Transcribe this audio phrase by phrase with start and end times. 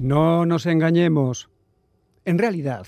[0.00, 1.50] No nos engañemos.
[2.24, 2.86] En realidad,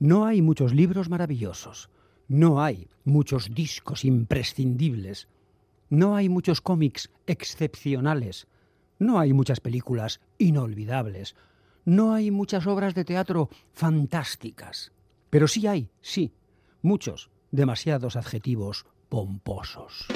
[0.00, 1.90] no hay muchos libros maravillosos.
[2.26, 5.28] No hay muchos discos imprescindibles.
[5.90, 8.48] No hay muchos cómics excepcionales.
[8.98, 11.36] No hay muchas películas inolvidables.
[11.84, 14.90] No hay muchas obras de teatro fantásticas.
[15.30, 16.32] Pero sí hay, sí,
[16.82, 20.08] muchos, demasiados adjetivos pomposos.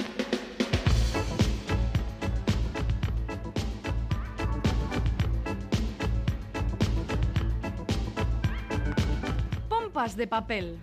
[9.98, 10.78] De papel.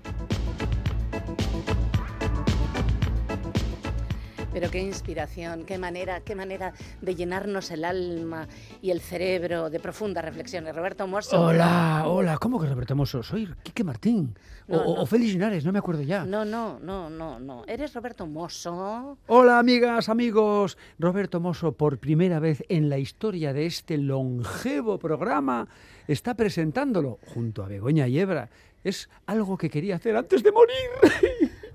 [4.51, 8.49] Pero qué inspiración, qué manera, qué manera de llenarnos el alma
[8.81, 10.75] y el cerebro de profundas reflexiones.
[10.75, 11.39] Roberto Mosso.
[11.41, 13.23] Hola, hola, ¿cómo que Roberto Mosso?
[13.23, 14.38] Soy Quique Martín.
[14.67, 15.02] No, o, no.
[15.03, 16.25] o Félix Linares, no me acuerdo ya.
[16.25, 17.63] No, no, no, no, no.
[17.67, 19.17] Eres Roberto Mosso.
[19.27, 20.77] Hola, amigas, amigos.
[21.00, 25.69] Roberto Mosso, por primera vez en la historia de este longevo programa,
[26.05, 28.50] está presentándolo junto a Begoña Yebra.
[28.86, 30.75] Es algo que quería hacer antes de morir.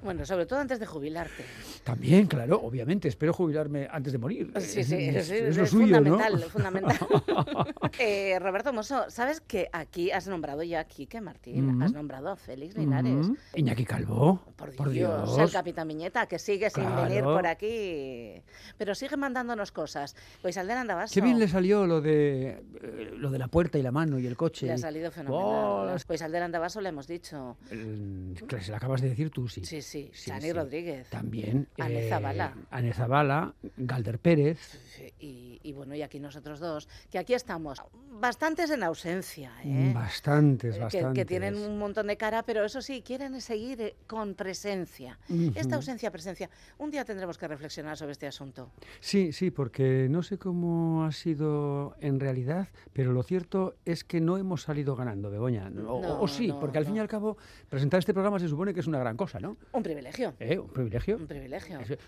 [0.02, 1.44] Bueno, sobre todo antes de jubilarte.
[1.84, 4.52] También, claro, obviamente, espero jubilarme antes de morir.
[4.60, 6.48] Sí, sí, es, sí, es es lo suyo, fundamental, ¿no?
[6.48, 6.98] fundamental.
[7.98, 11.82] Eh, Roberto Mosso, ¿sabes que aquí has nombrado ya a Quique Martín?
[11.82, 13.28] Has nombrado a Félix Linares.
[13.28, 14.40] Mm, Iñaki Calvo.
[14.56, 17.02] Por Dios, el Capitán Viñeta, que sigue sin Claro.
[17.02, 18.42] venir por aquí.
[18.78, 20.14] Pero sigue mandándonos cosas.
[20.42, 21.12] Pues al Andabaso.
[21.12, 24.26] Qué bien le salió lo de eh, lo de la puerta y la mano y
[24.26, 24.66] el coche.
[24.66, 25.44] Le ha salido fenomenal.
[25.44, 27.56] Oh, Pues al Andabaso le hemos dicho.
[27.70, 29.64] el- que se la acabas de decir tú, sí.
[29.64, 30.52] Sí, sí, Chani.
[30.52, 31.08] Rodríguez.
[31.10, 31.68] También.
[31.78, 32.54] Ane eh, Zabala.
[32.70, 34.58] Ane Zabala, Galder Pérez.
[35.18, 37.80] Y, y bueno, y aquí nosotros dos, que aquí estamos,
[38.20, 39.92] bastantes en ausencia, ¿eh?
[39.94, 41.14] Bastantes, que- bastantes.
[41.14, 45.18] Que, tienen un montón de cara, pero eso sí, quieren seguir eh, con presencia.
[45.54, 46.50] Esta ausencia, presencia.
[46.78, 48.70] Un día tendremos que reflexionar sobre este asunto.
[49.00, 54.20] Sí, sí, porque no sé cómo ha sido en realidad, pero lo cierto es que
[54.20, 55.70] no hemos salido ganando, Begoña.
[55.86, 57.36] O, o- No, o sí, no, porque al fin y al cabo,
[57.68, 59.56] presentar este programa se supone que es una gran cosa, ¿no?
[59.72, 60.34] Un privilegio.
[60.40, 60.58] ¿Eh?
[60.58, 61.16] Un privilegio.
[61.16, 61.59] Un privilegio.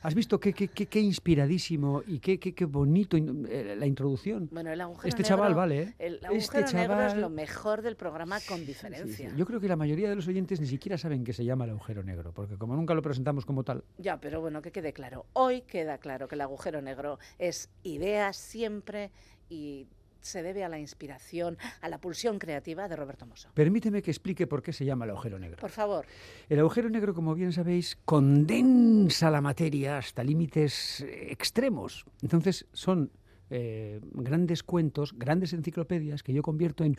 [0.02, 4.48] ¿Has visto qué, qué, qué, qué inspiradísimo y qué, bonito eh, la introducción?
[4.52, 5.94] Bueno, el agujero Este negro- chaval vale, ¿eh?
[5.98, 6.26] El Este
[6.58, 9.30] agujero negro es chaval- lo mejor del programa con sí, diferencia.
[9.30, 9.36] sí.
[9.36, 11.70] Yo creo que la mayoría de los oyentes ni siquiera saben que se llama el
[11.70, 15.26] agujero negro, porque como nunca lo presentamos como tal, Ya, pero bueno, que quede claro.
[15.32, 19.10] Hoy queda claro que el agujero negro es idea siempre
[19.48, 19.86] y
[20.22, 23.50] se debe a la inspiración, a la pulsión creativa de Roberto Mosso.
[23.54, 25.58] permíteme que explique por qué se llama el agujero negro.
[25.58, 26.06] Por favor.
[26.48, 32.04] El agujero negro, como bien sabéis, condensa la materia hasta límites eh, extremos.
[32.22, 33.10] Entonces son
[33.50, 36.96] eh, grandes cuentos, grandes enciclopedias que yo convierto en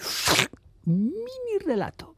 [0.86, 2.16] mini relato.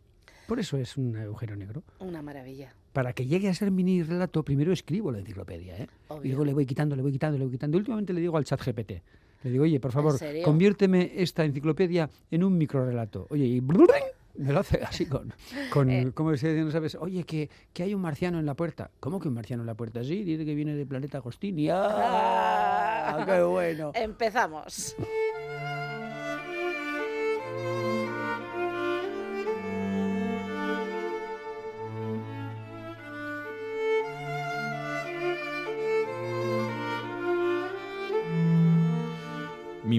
[0.47, 1.83] Por eso es un agujero negro.
[1.99, 2.75] Una maravilla.
[2.93, 5.77] Para que llegue a ser mini relato, primero escribo la enciclopedia.
[5.77, 5.87] ¿eh?
[6.23, 7.77] Y luego le voy quitando, le voy quitando, le voy quitando.
[7.77, 9.01] Últimamente le digo al chat GPT.
[9.45, 13.27] Le digo, oye, por favor, conviérteme esta enciclopedia en un microrelato.
[13.29, 15.31] Oye, y me lo hace así con,
[15.69, 16.11] con Eh.
[16.15, 16.65] ¿cómo se dice?
[16.65, 18.89] No sabes, oye, que, que hay un marciano en la puerta.
[18.99, 20.03] ¿Cómo que un marciano en la puerta?
[20.03, 21.67] Sí, dice que viene del planeta Agostini.
[21.69, 23.23] ¡Ah!
[23.27, 23.91] ¡Qué bueno!
[23.93, 24.95] Empezamos.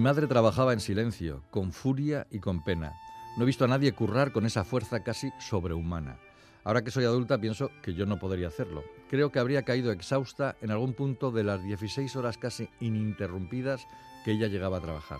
[0.06, 2.92] Madre trabajaba en silencio, con furia y con pena.
[3.36, 6.16] No he visto a nadie currar con esa fuerza casi sobrehumana.
[6.62, 8.84] Ahora que soy adulta pienso que yo no podría hacerlo.
[9.10, 13.84] Creo que habría caído exhausta en algún punto de las 16 horas casi ininterrumpidas
[14.24, 15.18] que ella llegaba a trabajar.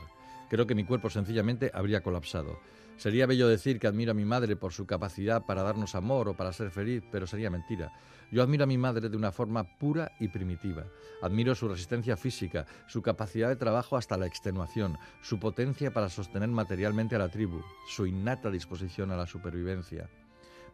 [0.49, 2.61] Creo que mi cuerpo sencillamente habría colapsado.
[2.97, 6.37] Sería bello decir que admiro a mi madre por su capacidad para darnos amor o
[6.37, 7.93] para ser feliz, pero sería mentira.
[8.33, 10.87] Yo admiro a mi madre de una forma pura y primitiva.
[11.21, 16.49] Admiro su resistencia física, su capacidad de trabajo hasta la extenuación, su potencia para sostener
[16.49, 20.09] materialmente a la tribu, su innata disposición a la supervivencia.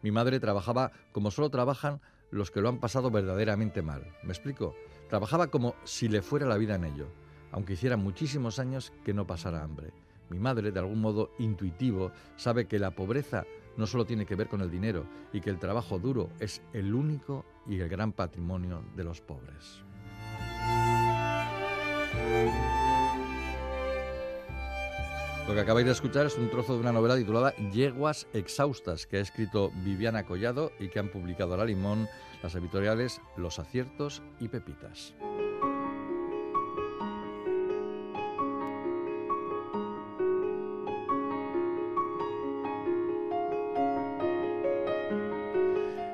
[0.01, 1.99] Mi madre trabajaba como solo trabajan
[2.31, 4.03] los que lo han pasado verdaderamente mal.
[4.23, 4.75] ¿Me explico?
[5.09, 7.07] Trabajaba como si le fuera la vida en ello,
[7.51, 9.91] aunque hiciera muchísimos años que no pasara hambre.
[10.29, 13.45] Mi madre, de algún modo intuitivo, sabe que la pobreza
[13.77, 16.93] no solo tiene que ver con el dinero y que el trabajo duro es el
[16.93, 19.83] único y el gran patrimonio de los pobres.
[25.47, 29.17] Lo que acabáis de escuchar es un trozo de una novela titulada Yeguas exhaustas que
[29.17, 32.07] ha escrito Viviana Collado y que han publicado a la Limón
[32.41, 35.13] las editoriales Los Aciertos y Pepitas.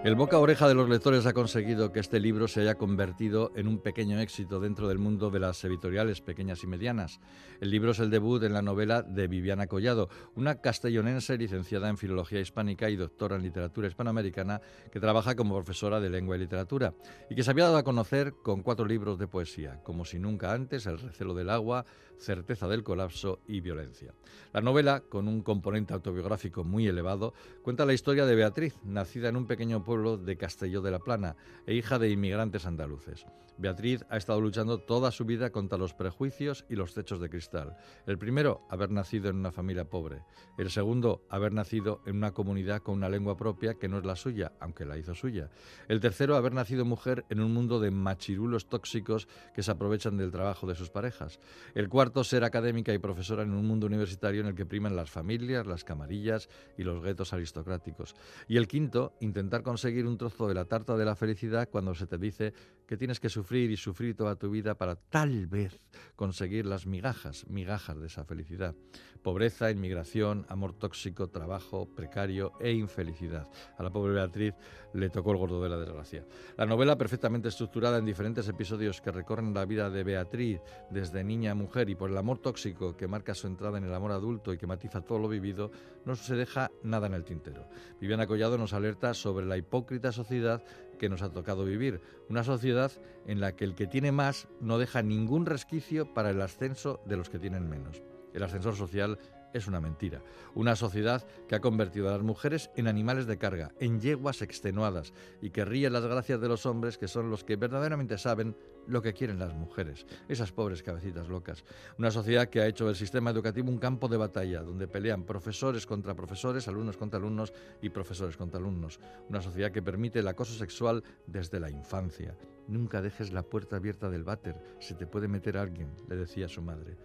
[0.02, 3.68] El boca oreja de los lectores ha conseguido que este libro se haya convertido en
[3.68, 7.20] un pequeño éxito dentro del mundo de las editoriales pequeñas y medianas.
[7.60, 11.98] El libro es el debut en la novela de Viviana Collado, una castellonense licenciada en
[11.98, 16.94] Filología Hispánica y doctora en Literatura Hispanoamericana que trabaja como profesora de lengua y literatura
[17.30, 20.54] y que se había dado a conocer con cuatro libros de poesía, como si nunca
[20.54, 21.84] antes, El recelo del agua,
[22.20, 24.14] Certeza del colapso y Violencia.
[24.54, 27.34] La novela, con un componente autobiográfico muy elevado,
[27.64, 31.36] cuenta la historia de Beatriz, nacida en un pequeño pueblo de Castelló de la Plana
[31.66, 33.26] e hija de inmigrantes andaluces.
[33.58, 37.76] Beatriz ha estado luchando toda su vida contra los prejuicios y los techos de cristal.
[38.06, 40.24] El primero, haber nacido en una familia pobre.
[40.58, 44.16] El segundo, haber nacido en una comunidad con una lengua propia que no es la
[44.16, 45.50] suya, aunque la hizo suya.
[45.90, 50.32] El tercero, haber nacido mujer en un mundo de machirulos tóxicos que se aprovechan del
[50.32, 51.40] trabajo de sus parejas.
[51.76, 55.10] El cuarto, ser académica y profesora en un mundo universitario en el que priman las
[55.10, 58.16] familias, las camarillas y los guetos aristocráticos.
[58.48, 62.08] Y el quinto, intentar conseguir un trozo de la tarta de la felicidad cuando se
[62.08, 62.54] te dice
[62.90, 65.80] que tienes que sufrir y sufrir toda tu vida para tal vez
[66.16, 68.74] conseguir las migajas, migajas de esa felicidad.
[69.22, 73.48] Pobreza, inmigración, amor tóxico, trabajo precario e infelicidad.
[73.78, 74.56] A la pobre Beatriz
[74.96, 76.26] le tocó el gordo de la desgracia.
[76.58, 80.60] La novela, perfectamente estructurada en diferentes episodios que recorren la vida de Beatriz
[80.90, 83.94] desde niña a mujer y por el amor tóxico que marca su entrada en el
[83.94, 85.70] amor adulto y que matiza todo lo vivido,
[86.06, 87.70] no se deja nada en el tintero.
[88.02, 90.64] Viviana Collado nos alerta sobre la hipócrita sociedad
[91.00, 92.02] que nos ha tocado vivir.
[92.30, 92.92] Una sociedad
[93.26, 97.18] en la que el que tiene más no deja ningún resquicio para el ascenso de
[97.18, 98.04] los que tienen menos.
[98.34, 99.18] El ascensor social
[99.54, 100.22] es una mentira.
[100.56, 105.14] Una sociedad que ha convertido a las mujeres en animales de carga, en yeguas extenuadas
[105.42, 108.56] y que ríe las gracias de los hombres que son los que verdaderamente saben
[108.88, 111.64] lo que quieren las mujeres, esas pobres cabecitas locas.
[111.98, 115.86] Una sociedad que ha hecho del sistema educativo un campo de batalla donde pelean profesores
[115.86, 119.00] contra profesores, alumnos contra alumnos y profesores contra alumnos.
[119.30, 122.36] Una sociedad que permite el acoso sexual desde la infancia.
[122.68, 126.62] Nunca dejes la puerta abierta del váter, se te puede meter alguien, le decía su
[126.62, 126.98] madre.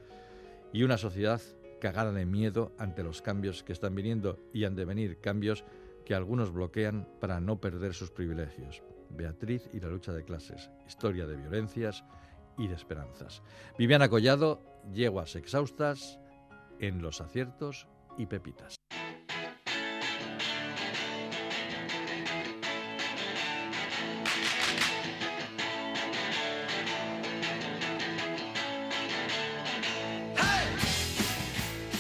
[0.73, 1.41] Y una sociedad
[1.81, 5.65] cagada de miedo ante los cambios que están viniendo y han de venir cambios
[6.05, 8.83] que algunos bloquean para no perder sus privilegios.
[9.11, 12.05] Beatriz y la lucha de clases, historia de violencias
[12.59, 13.43] y de esperanzas.
[13.79, 14.61] Viviana Collado,
[14.93, 16.19] yeguas exhaustas
[16.79, 17.89] en los aciertos
[18.19, 18.77] y pepitas.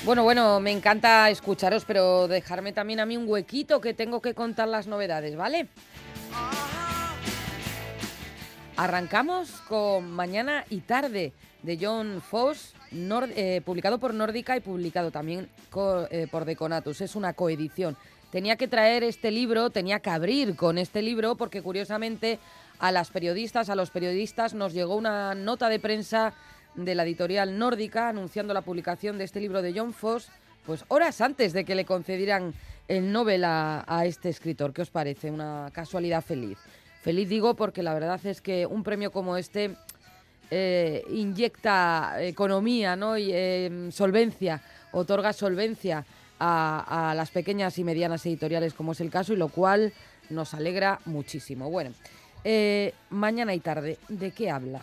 [0.05, 4.35] Bueno, bueno, me encanta escucharos, pero dejarme también a mí un huequito que tengo que
[4.35, 5.69] contar las novedades, ¿vale?
[8.77, 15.49] Arrancamos con Mañana y Tarde de John Foss, eh, publicado por Nórdica y publicado también
[16.11, 17.00] eh, por Deconatus.
[17.00, 17.97] Es una coedición.
[18.31, 22.39] Tenía que traer este libro, tenía que abrir con este libro porque curiosamente
[22.79, 26.35] a las periodistas, a los periodistas nos llegó una nota de prensa
[26.75, 30.29] de la editorial nórdica anunciando la publicación de este libro de John Foss,
[30.67, 32.55] pues horas antes de que le concedieran
[32.88, 34.73] el Nobel a, este escritor.
[34.73, 35.31] ¿Qué os parece?
[35.31, 36.59] Una casualidad feliz.
[37.03, 39.76] Feliz digo porque la verdad es que un premio como este
[40.50, 43.17] eh, inyecta economía ¿no?
[43.17, 44.62] y eh, solvencia,
[44.93, 46.04] otorga solvencia
[46.40, 49.93] a, las pequeñas y medianas editoriales como es el caso y lo cual
[50.31, 51.71] nos alegra muchísimo.
[51.71, 51.93] Bueno,
[52.43, 54.83] eh, mañana y tarde, ¿de qué habla?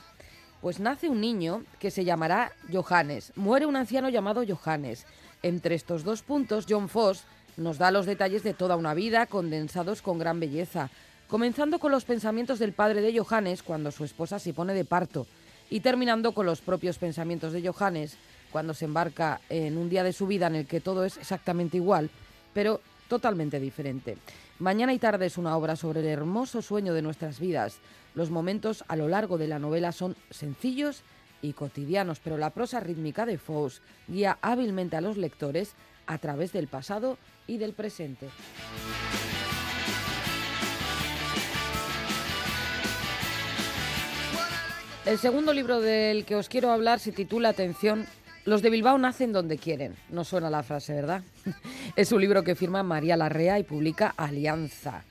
[0.62, 3.34] Pues nace un niño que se llamará Johannes.
[3.36, 5.08] Muere un anciano llamado Johannes.
[5.42, 7.24] Entre estos dos puntos, John Foss
[7.58, 10.92] nos da los detalles de toda una vida condensados con gran belleza,
[11.28, 15.26] comenzando con los pensamientos del padre de Johannes cuando su esposa se pone de parto
[15.72, 18.18] y terminando con los propios pensamientos de Johannes
[18.52, 21.78] cuando se embarca en un día de su vida en el que todo es exactamente
[21.78, 22.12] igual,
[22.54, 24.18] pero totalmente diferente.
[24.60, 27.80] Mañana y tarde es una obra sobre el hermoso sueño de nuestras vidas,
[28.16, 31.04] los momentos a lo largo de la novela son sencillos
[31.42, 35.74] y cotidianos, pero la prosa rítmica de Faust guía hábilmente a los lectores
[36.08, 38.30] a través del pasado y del presente.
[45.06, 48.06] El segundo libro del que os quiero hablar se titula Atención,
[48.46, 49.96] los de Bilbao nacen donde quieren.
[50.10, 51.24] No suena la frase, ¿verdad?
[51.96, 55.04] es un libro que firma María Larrea y publica Alianza.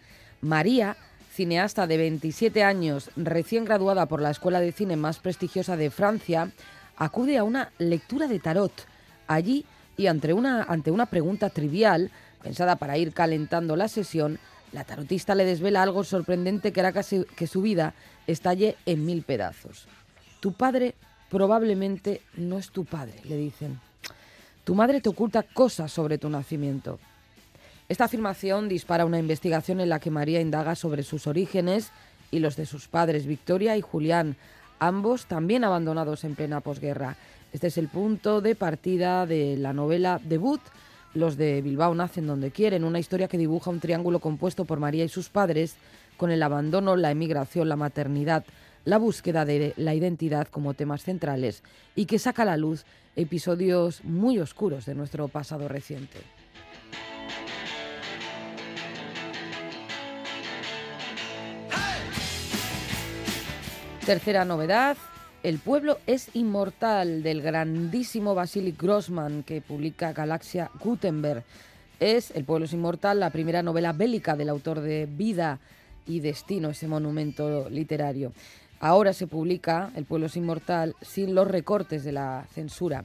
[0.43, 0.97] María
[1.31, 6.51] cineasta de 27 años, recién graduada por la escuela de cine más prestigiosa de Francia,
[6.97, 8.73] acude a una lectura de tarot.
[9.27, 9.65] Allí,
[9.97, 12.11] y ante una, ante pregunta trivial,
[12.43, 14.39] pensada para ir calentando la sesión,
[14.73, 17.95] la tarotista le desvela algo sorprendente que hará que su vida
[18.27, 19.87] estalle en mil pedazos.
[20.41, 20.95] Tu padre
[21.29, 23.81] probablemente no es tu padre, le dicen.
[24.65, 26.99] Tu madre te oculta cosas sobre tu nacimiento.
[27.91, 31.91] Esta afirmación dispara una investigación en la que María indaga sobre sus orígenes
[32.31, 34.37] y los de sus padres, Victoria y Julián,
[34.79, 37.17] ambos también abandonados en plena posguerra.
[37.53, 40.61] Este es el punto de partida de la novela debut.
[41.15, 45.05] Los de Bilbao nacen donde quieren, una historia que dibuja un triángulo compuesto por María
[45.05, 45.75] y sus padres,
[46.17, 48.45] con el abandono, la emigración, la maternidad,
[48.85, 51.65] la búsqueda de la identidad como temas centrales
[51.97, 52.85] y que saca a la luz
[53.17, 56.21] episodios muy oscuros de nuestro pasado reciente.
[64.11, 64.97] Tercera novedad,
[65.45, 71.45] El pueblo es inmortal del grandísimo Vasily Grossman que publica Galaxia Gutenberg.
[72.01, 75.61] Es El pueblo es inmortal, la primera novela bélica del autor de Vida
[76.07, 78.33] y Destino, ese monumento literario.
[78.81, 83.05] Ahora se publica El pueblo es inmortal sin los recortes de la censura.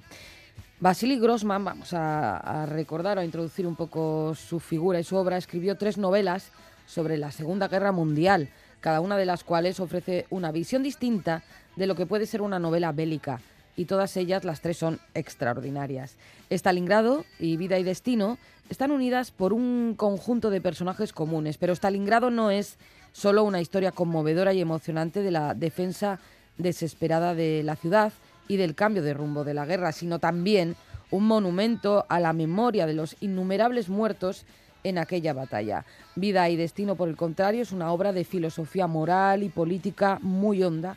[0.80, 5.16] Vasily Grossman, vamos a, a recordar o a introducir un poco su figura y su
[5.18, 6.52] obra, escribió tres novelas
[6.88, 8.50] sobre la Segunda Guerra Mundial
[8.82, 11.44] cada una de las cuales ofrece una visión distinta
[11.76, 13.42] de lo que puede ser una novela bélica,
[13.76, 16.16] y todas ellas, las tres, son extraordinarias.
[16.50, 18.38] Stalingrado y Vida y Destino
[18.70, 22.78] están unidas por un conjunto de personajes comunes, pero Stalingrado no es
[23.12, 26.20] solo una historia conmovedora y emocionante de la defensa
[26.58, 28.14] desesperada de la ciudad
[28.48, 30.76] y del cambio de rumbo de la guerra, sino también
[31.12, 34.46] un monumento a la memoria de los innumerables muertos
[34.86, 35.84] en aquella batalla.
[36.16, 40.62] Vida y Destino, por el contrario, es una obra de filosofía moral y política muy
[40.64, 40.96] honda,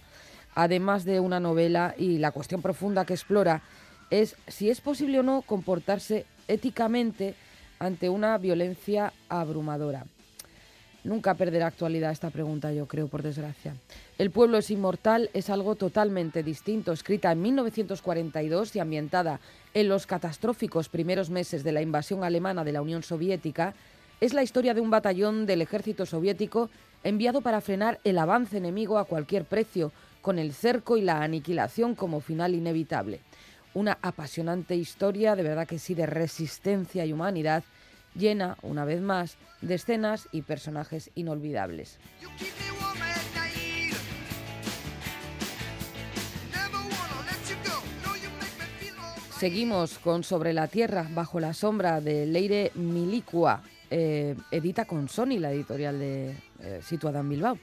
[0.55, 3.63] además de una novela y la cuestión profunda que explora
[4.11, 7.35] es si es posible o no comportarse éticamente
[7.79, 10.05] ante una violencia abrumadora.
[11.05, 13.77] Nunca perderá actualidad esta pregunta, yo creo, por desgracia.
[14.19, 19.39] El pueblo es inmortal es algo totalmente distinto, escrita en 1942 y ambientada
[19.75, 23.75] en los catastróficos primeros meses de la invasión alemana de la Unión Soviética.
[24.21, 26.69] Es la historia de un batallón del ejército soviético
[27.05, 31.95] enviado para frenar el avance enemigo a cualquier precio, con el cerco y la aniquilación
[31.95, 33.21] como final inevitable.
[33.73, 37.63] Una apasionante historia, de verdad que sí, de resistencia y humanidad,
[38.19, 41.99] llena, una vez más, de escenas y personajes inolvidables.
[49.39, 55.39] Seguimos con Sobre la Tierra, bajo la sombra de Leire Milicua, eh, edita con Sony,
[55.39, 57.59] la editorial de, eh, situada en Bilbao.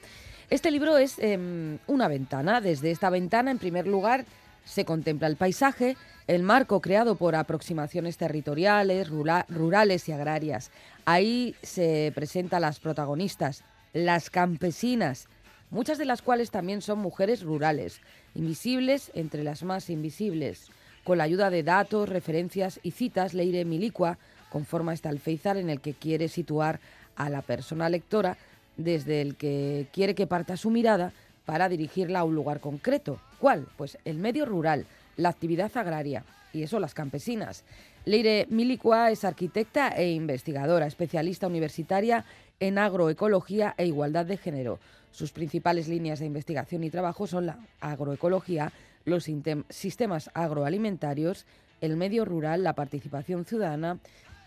[0.48, 2.62] Este libro es em, una ventana.
[2.62, 4.24] Desde esta ventana, en primer lugar,
[4.66, 5.96] se contempla el paisaje,
[6.26, 10.70] el marco creado por aproximaciones territoriales, rurales y agrarias.
[11.04, 15.28] Ahí se presentan las protagonistas, las campesinas,
[15.70, 18.00] muchas de las cuales también son mujeres rurales,
[18.34, 20.68] invisibles entre las más invisibles.
[21.04, 24.18] Con la ayuda de datos, referencias y citas, Leire Milicua
[24.50, 26.80] conforma este alféizar en el que quiere situar
[27.14, 28.36] a la persona lectora
[28.76, 31.12] desde el que quiere que parta su mirada
[31.44, 33.20] para dirigirla a un lugar concreto.
[33.38, 33.66] ¿Cuál?
[33.76, 37.64] Pues el medio rural, la actividad agraria y eso las campesinas.
[38.04, 42.24] Leire Milicua es arquitecta e investigadora, especialista universitaria
[42.60, 44.78] en agroecología e igualdad de género.
[45.10, 48.72] Sus principales líneas de investigación y trabajo son la agroecología,
[49.04, 49.28] los
[49.70, 51.46] sistemas agroalimentarios,
[51.80, 53.98] el medio rural, la participación ciudadana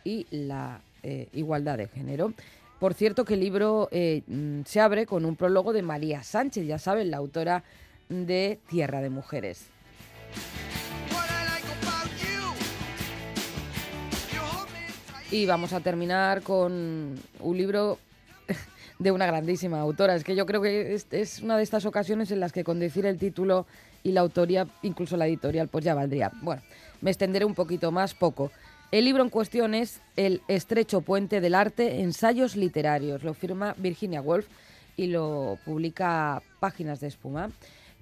[0.04, 2.34] y la eh, igualdad de género.
[2.80, 6.66] Por cierto que el libro eh, mm, se abre con un prólogo de María Sánchez,
[6.66, 7.64] ya saben, la autora
[8.10, 9.68] de Tierra de Mujeres.
[15.32, 18.00] Y vamos a terminar con un libro
[19.00, 20.16] de una grandísima autora.
[20.16, 23.06] Es que yo creo que es, una de estas ocasiones en las que con decir
[23.06, 23.68] el título
[24.02, 26.32] y la autoría, incluso la editorial, pues ya valdría.
[26.42, 26.64] Bueno,
[27.02, 28.52] me extenderé un poquito más, poco.
[28.92, 33.24] El libro en cuestión es El estrecho puente del arte, ensayos literarios.
[33.24, 34.48] Lo firma Virginia Woolf
[34.98, 37.52] y lo publica Páginas de Espuma.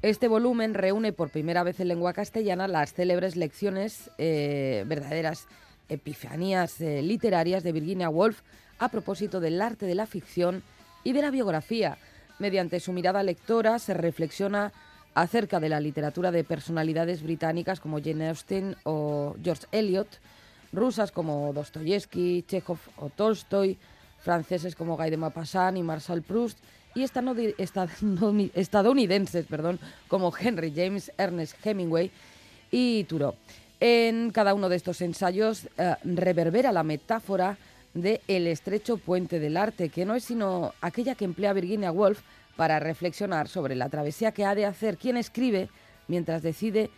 [0.07, 5.47] Este volumen reúne por primera vez en lengua castellana las célebres lecciones, eh, verdaderas
[5.89, 8.39] epifanías eh, literarias de Virginia Woolf
[8.79, 10.63] a propósito del arte de la ficción
[11.03, 11.97] y de la biografía.
[12.39, 14.71] Mediante su mirada lectora se reflexiona
[15.13, 20.07] acerca de la literatura de personalidades británicas como Jane Austen o George Eliot,
[20.71, 23.77] rusas como Dostoyevsky, Chekhov o Tolstoy,
[24.19, 26.59] franceses como Guy de Maupassant y Marcel Proust,
[26.97, 27.03] y
[28.55, 32.11] estadounidenses perdón, como Henry James, Ernest Hemingway
[32.71, 33.35] y Thoreau.
[33.79, 37.57] En cada uno de estos ensayos eh, reverbera la metáfora
[37.93, 42.21] de El estrecho puente del arte, que no es sino aquella que emplea Virginia Woolf
[42.55, 45.69] para reflexionar sobre la travesía que ha de hacer quien escribe
[46.07, 46.89] mientras decide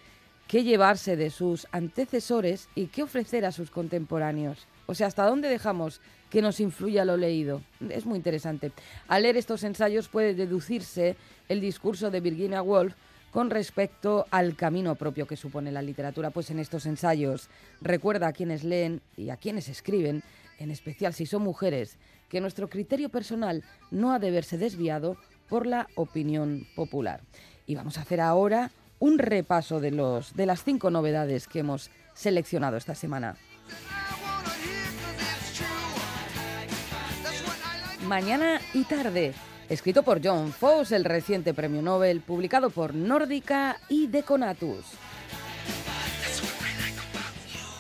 [0.50, 4.66] qué llevarse de sus antecesores y qué ofrecer a sus contemporáneos.
[4.88, 6.02] O sea, ¿hasta dónde dejamos
[6.32, 7.62] que nos influya lo leído?
[7.88, 8.72] Es muy interesante.
[9.08, 11.16] Al leer estos ensayos puede deducirse
[11.50, 12.96] el discurso de Virginia Woolf
[13.30, 17.48] con respecto al camino propio que supone la literatura, pues en estos ensayos
[17.80, 20.24] recuerda a quienes leen y a quienes escriben,
[20.58, 25.16] en especial si son mujeres, que nuestro criterio personal no ha de verse desviado
[25.48, 27.22] por la opinión popular.
[27.68, 31.90] Y vamos a hacer ahora un repaso de, los, de las cinco novedades que hemos
[32.14, 33.36] seleccionado esta semana.
[38.06, 39.34] Mañana y tarde,
[39.70, 44.86] escrito por John Fosse, el reciente premio Nobel, publicado por Nórdica y Deconatus.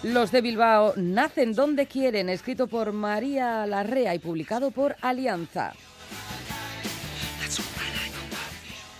[0.03, 5.73] Los de Bilbao nacen donde quieren, escrito por María Larrea y publicado por Alianza.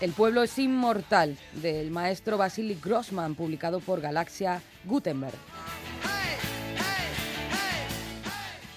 [0.00, 5.36] El pueblo es inmortal, del maestro Vasily Grossman, publicado por Galaxia Gutenberg.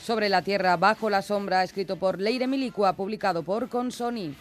[0.02, 4.36] Sobre la Tierra, bajo la sombra, escrito por Leire Milicua, publicado por Consoni.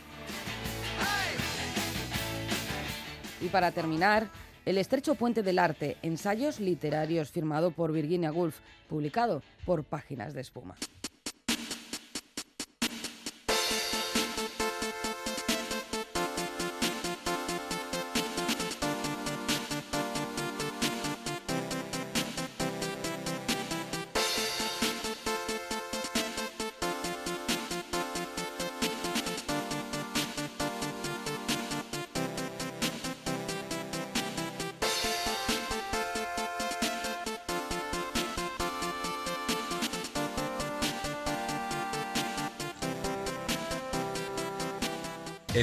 [3.41, 4.29] Y para terminar,
[4.65, 10.41] El estrecho puente del arte, ensayos literarios, firmado por Virginia Woolf, publicado por Páginas de
[10.41, 10.77] Espuma.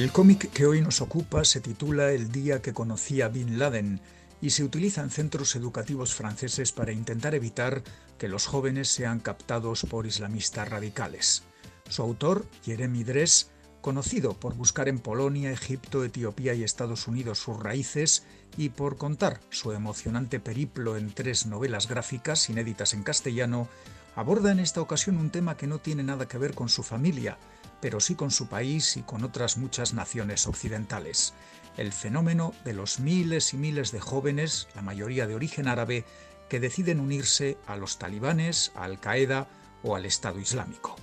[0.10, 4.02] El cómic que hoy nos ocupa se titula El día que conocí a Bin Laden
[4.42, 7.84] y se utiliza en centros educativos franceses para intentar evitar
[8.18, 11.44] que los jóvenes sean captados por islamistas radicales.
[11.90, 17.60] Su autor, Jeremy Dress, conocido por buscar en Polonia, Egipto, Etiopía y Estados Unidos sus
[17.60, 18.24] raíces
[18.58, 23.70] y por contar su emocionante periplo en tres novelas gráficas inéditas en castellano,
[24.16, 27.38] aborda en esta ocasión un tema que no tiene nada que ver con su familia,
[27.82, 31.34] pero sí con su país y con otras muchas naciones occidentales.
[31.78, 36.06] El fenómeno de los miles y miles de jóvenes, la mayoría de origen árabe,
[36.50, 39.48] que deciden unirse a los talibanes, a Al-Qaeda
[39.84, 40.96] o al Estado Islámico.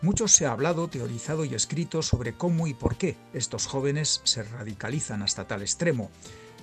[0.00, 4.44] Mucho se ha hablado, teorizado y escrito sobre cómo y por qué estos jóvenes se
[4.44, 6.10] radicalizan hasta tal extremo,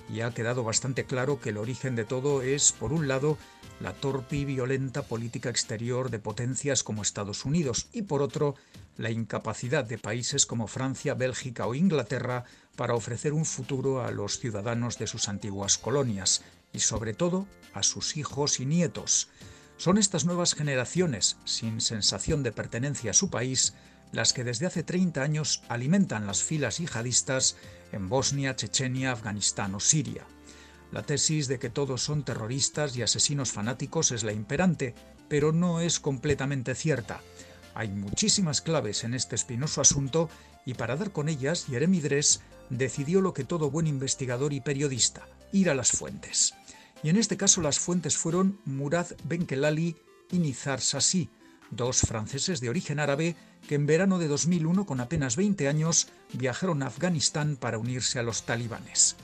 [0.08, 3.38] y ha quedado bastante claro que el origen de todo es, por un lado,
[3.80, 8.54] la torpe y violenta política exterior de potencias como Estados Unidos y, por otro,
[8.96, 12.44] la incapacidad de países como Francia, Bélgica o Inglaterra
[12.76, 16.42] para ofrecer un futuro a los ciudadanos de sus antiguas colonias
[16.72, 19.28] y sobre todo a sus hijos y nietos.
[19.76, 23.74] Son estas nuevas generaciones, sin sensación de pertenencia a su país,
[24.12, 27.56] las que desde hace 30 años alimentan las filas yihadistas
[27.92, 30.24] en Bosnia, Chechenia, Afganistán o Siria.
[30.92, 34.94] La tesis de que todos son terroristas y asesinos fanáticos es la imperante,
[35.28, 37.20] pero no es completamente cierta.
[37.74, 40.30] Hay muchísimas claves en este espinoso asunto
[40.64, 45.28] y para dar con ellas, Jeremy Dress decidió lo que todo buen investigador y periodista,
[45.52, 46.54] ir a las fuentes.
[47.02, 49.96] Y en este caso las fuentes fueron Murad Benkelali
[50.30, 51.30] y Nizar Sassi,
[51.70, 53.36] dos franceses de origen árabe
[53.68, 58.22] que en verano de 2001, con apenas 20 años, viajaron a Afganistán para unirse a
[58.22, 59.16] los talibanes.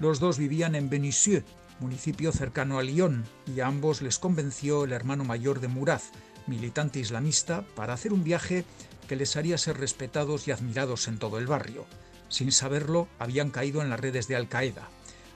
[0.00, 1.44] Los dos vivían en Benisieux,
[1.80, 6.02] municipio cercano a Lyon, y a ambos les convenció el hermano mayor de Murad,
[6.46, 8.64] militante islamista, para hacer un viaje
[9.08, 11.86] que les haría ser respetados y admirados en todo el barrio.
[12.28, 14.88] Sin saberlo, habían caído en las redes de Al-Qaeda.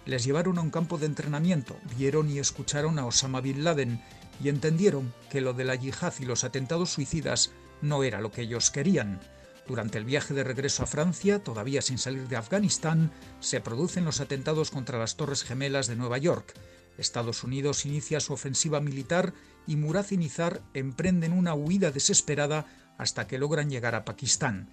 [0.07, 4.03] Les llevaron a un campo de entrenamiento, vieron y escucharon a Osama Bin Laden
[4.43, 7.51] y entendieron que lo de la yihad y los atentados suicidas
[7.83, 9.21] no era lo que ellos querían.
[9.67, 14.21] Durante el viaje de regreso a Francia, todavía sin salir de Afganistán, se producen los
[14.21, 16.55] atentados contra las Torres Gemelas de Nueva York.
[16.97, 19.35] Estados Unidos inicia su ofensiva militar
[19.67, 24.69] y Murad y Nizar emprenden una huida desesperada hasta que logran llegar a Pakistán.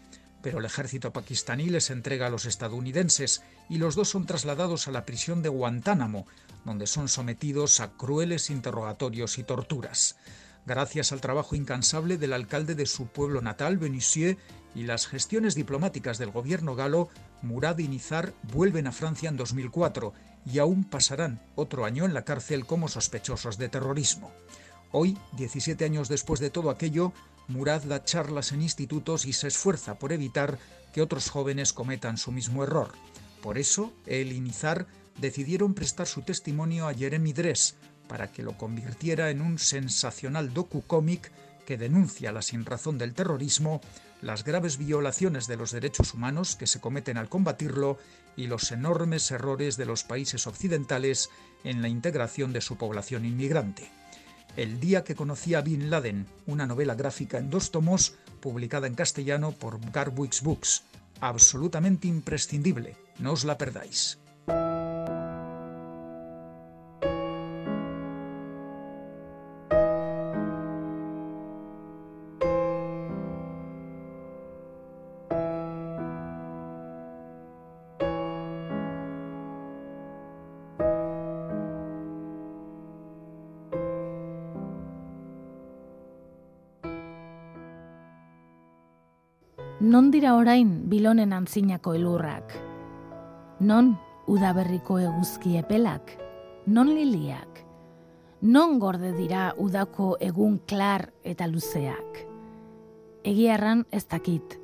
[0.46, 4.92] Pero el ejército pakistaní les entrega a los estadounidenses y los dos son trasladados a
[4.92, 6.28] la prisión de Guantánamo,
[6.66, 10.18] donde son sometidos a crueles interrogatorios y torturas.
[10.68, 14.38] Gracias al trabajo incansable del alcalde de su pueblo natal, Benisieux,
[14.76, 17.10] y las gestiones diplomáticas del gobierno galo,
[17.42, 20.14] Murad y Nizar vuelven a Francia en 2004
[20.46, 24.32] y aún pasarán otro año en la cárcel como sospechosos de terrorismo.
[24.92, 27.14] Hoy, 17 años después de todo aquello,
[27.48, 30.58] Murad da charlas en institutos y se esfuerza por evitar
[30.94, 32.92] que otros jóvenes cometan su mismo error.
[33.42, 34.88] Por eso, él y Nizar
[35.20, 37.76] decidieron prestar su testimonio a Jeremy Dress
[38.08, 41.32] para que lo convirtiera en un sensacional docu-cómic
[41.66, 43.82] que denuncia la sinrazón del terrorismo,
[44.22, 47.98] las graves violaciones de los derechos humanos que se cometen al combatirlo
[48.38, 51.30] y los enormes errores de los países occidentales
[51.64, 53.92] en la integración de su población inmigrante.
[54.56, 58.96] El día que conocí a Bin Laden, una novela gráfica en dos tomos, publicada en
[58.96, 60.84] castellano por Garwix Books.
[61.20, 64.18] Absolutamente imprescindible, no os la perdáis.
[89.86, 92.56] Non dira orain bilonen antzinako elurrak?
[93.62, 93.92] Non
[94.26, 96.16] udaberriko eguzki epelak?
[96.66, 97.62] Non liliak?
[98.42, 102.24] Non gorde dira udako egun klar eta luzeak?
[103.30, 104.58] Egiarran ez dakit,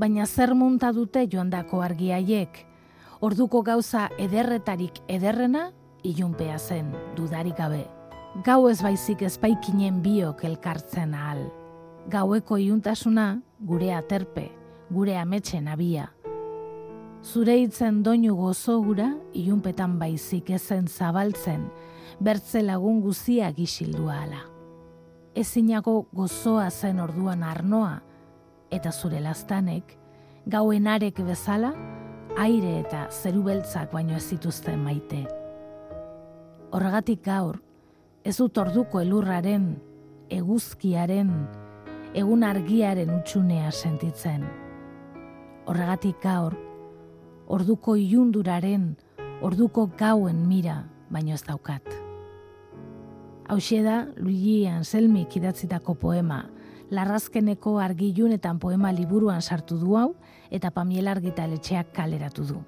[0.00, 2.64] baina zer munta dute joandako argiaiek?
[3.20, 5.68] Orduko gauza ederretarik ederrena
[6.02, 7.84] ilunpea zen dudarik gabe.
[8.40, 11.50] Gau ez baizik ezpaikinen biok elkartzen ahal
[12.10, 14.50] gaueko iuntasuna gure aterpe,
[14.92, 16.10] gure ametxen abia.
[17.22, 21.68] Zure hitzen doinu gozo gura, iunpetan baizik ezen zabaltzen,
[22.20, 24.42] bertze lagun guzia gisildua ala.
[25.34, 28.00] Ezinako gozoa zen orduan arnoa,
[28.70, 29.96] eta zure lastanek,
[30.46, 31.72] gauen arek bezala,
[32.36, 35.22] aire eta zeru beltzak baino ez zituzten maite.
[36.72, 37.60] Horregatik gaur,
[38.24, 39.76] ez dut orduko elurraren,
[40.32, 41.30] eguzkiaren,
[42.18, 44.44] egun argiaren utxunea sentitzen.
[45.62, 46.56] Horregatik gaur,
[47.46, 48.96] orduko ilunduraren,
[49.46, 51.86] orduko gauen mira, baino ez daukat.
[53.52, 56.40] Hauxe da, Luigi Anselmik idatzitako poema,
[56.90, 60.08] larrazkeneko argilunetan poema liburuan sartu du hau,
[60.50, 62.60] eta pamiel argitaletxeak kaleratu du.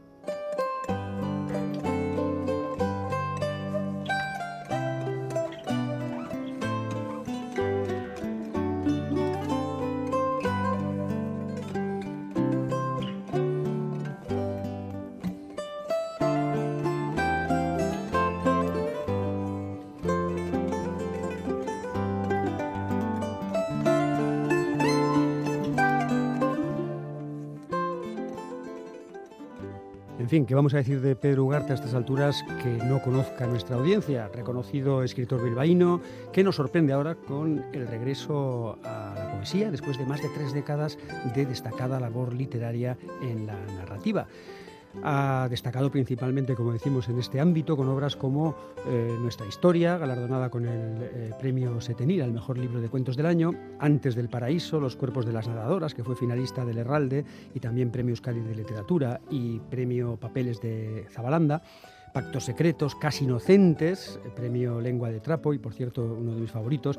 [30.34, 33.76] Fin, ¿qué vamos a decir de Pedro Ugarte a estas alturas que no conozca nuestra
[33.76, 34.26] audiencia?
[34.34, 36.00] Reconocido escritor bilbaíno
[36.32, 40.52] que nos sorprende ahora con el regreso a la poesía después de más de tres
[40.52, 40.98] décadas
[41.36, 44.26] de destacada labor literaria en la narrativa.
[45.02, 48.54] Ha destacado principalmente, como decimos, en este ámbito con obras como
[48.86, 53.26] eh, Nuestra Historia, galardonada con el eh, premio Setenil al mejor libro de cuentos del
[53.26, 57.60] año, Antes del Paraíso, Los Cuerpos de las Nadadoras, que fue finalista del Herralde, y
[57.60, 61.62] también premio Euskadi de Literatura y premio Papeles de Zabalanda.
[62.14, 66.96] Pactos Secretos, Casi Inocentes, premio Lengua de Trapo y, por cierto, uno de mis favoritos,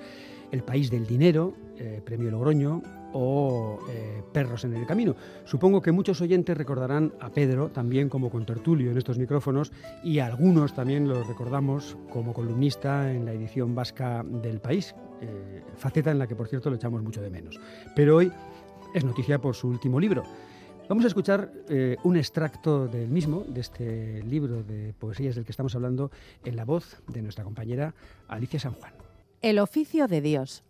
[0.52, 2.82] El País del Dinero, eh, premio Logroño,
[3.18, 5.16] o eh, Perros en el Camino.
[5.46, 9.72] Supongo que muchos oyentes recordarán a Pedro también como contertulio en estos micrófonos
[10.04, 16.12] y algunos también lo recordamos como columnista en la edición vasca del País, eh, faceta
[16.12, 17.58] en la que, por cierto, lo echamos mucho de menos.
[17.96, 18.30] Pero hoy
[18.94, 20.24] es noticia por su último libro.
[20.90, 25.52] Vamos a escuchar eh, un extracto del mismo, de este libro de poesías del que
[25.52, 26.12] estamos hablando,
[26.44, 27.96] en la voz de nuestra compañera
[28.28, 28.92] Alicia San Juan.
[29.42, 30.65] El oficio de Dios.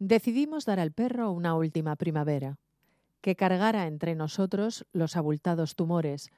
[0.00, 2.58] Decidimos dar al perro una última primavera,
[3.20, 6.30] que cargara entre nosotros los abultados tumores,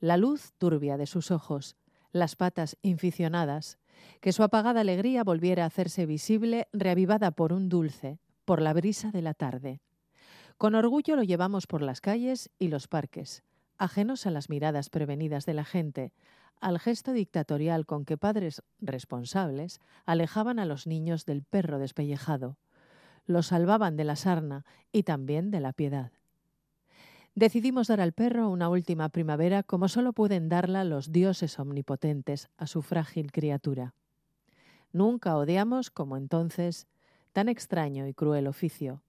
[0.00, 1.76] la luz turbia de sus ojos,
[2.12, 3.78] las patas inficionadas,
[4.22, 9.10] que su apagada alegría volviera a hacerse visible, reavivada por un dulce, por la brisa
[9.10, 9.82] de la tarde.
[10.56, 13.42] Con orgullo lo llevamos por las calles y los parques,
[13.76, 16.14] ajenos a las miradas prevenidas de la gente,
[16.58, 22.56] al gesto dictatorial con que padres responsables alejaban a los niños del perro despellejado,
[23.30, 26.12] los salvaban de la sarna y también de la piedad.
[27.34, 32.66] Decidimos dar al perro una última primavera como solo pueden darla los dioses omnipotentes a
[32.66, 33.94] su frágil criatura.
[34.92, 36.88] Nunca odiamos, como entonces,
[37.32, 39.02] tan extraño y cruel oficio.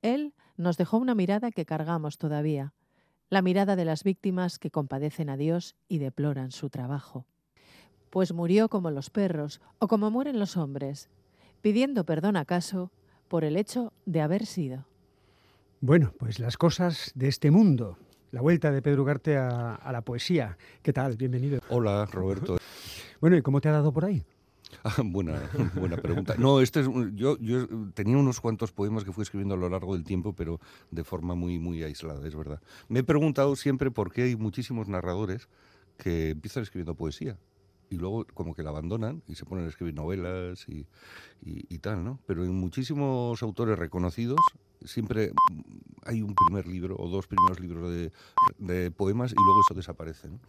[0.00, 2.72] Él nos dejó una mirada que cargamos todavía,
[3.28, 7.26] la mirada de las víctimas que compadecen a Dios y deploran su trabajo.
[8.08, 11.10] Pues murió como los perros o como mueren los hombres,
[11.60, 12.90] pidiendo perdón acaso
[13.28, 14.84] por el hecho de haber sido.
[15.80, 17.98] Bueno, pues las cosas de este mundo,
[18.32, 20.56] la vuelta de Pedro Ugarte a, a la poesía.
[20.82, 21.16] ¿Qué tal?
[21.16, 21.60] Bienvenido.
[21.68, 22.56] Hola, Roberto.
[23.20, 24.22] Bueno, ¿y cómo te ha dado por ahí?
[24.84, 25.40] Ah, buena,
[25.74, 26.34] buena pregunta.
[26.36, 29.94] No, este es, yo, yo tenía unos cuantos poemas que fui escribiendo a lo largo
[29.94, 30.60] del tiempo, pero
[30.90, 32.60] de forma muy, muy aislada, es verdad.
[32.88, 35.48] Me he preguntado siempre por qué hay muchísimos narradores
[35.96, 37.38] que empiezan escribiendo poesía
[37.94, 40.86] y luego como que la abandonan y se ponen a escribir novelas y,
[41.42, 42.18] y, tal, ¿no?
[42.26, 44.40] Pero en muchísimos autores reconocidos
[44.84, 45.32] siempre
[46.04, 48.12] hay un primer libro o dos primeros libros de,
[48.58, 50.28] de poemas y luego eso desaparece.
[50.28, 50.40] ¿no?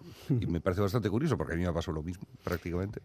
[0.42, 3.02] Y me parece bastante curioso porque a mí me pasó lo mismo prácticamente.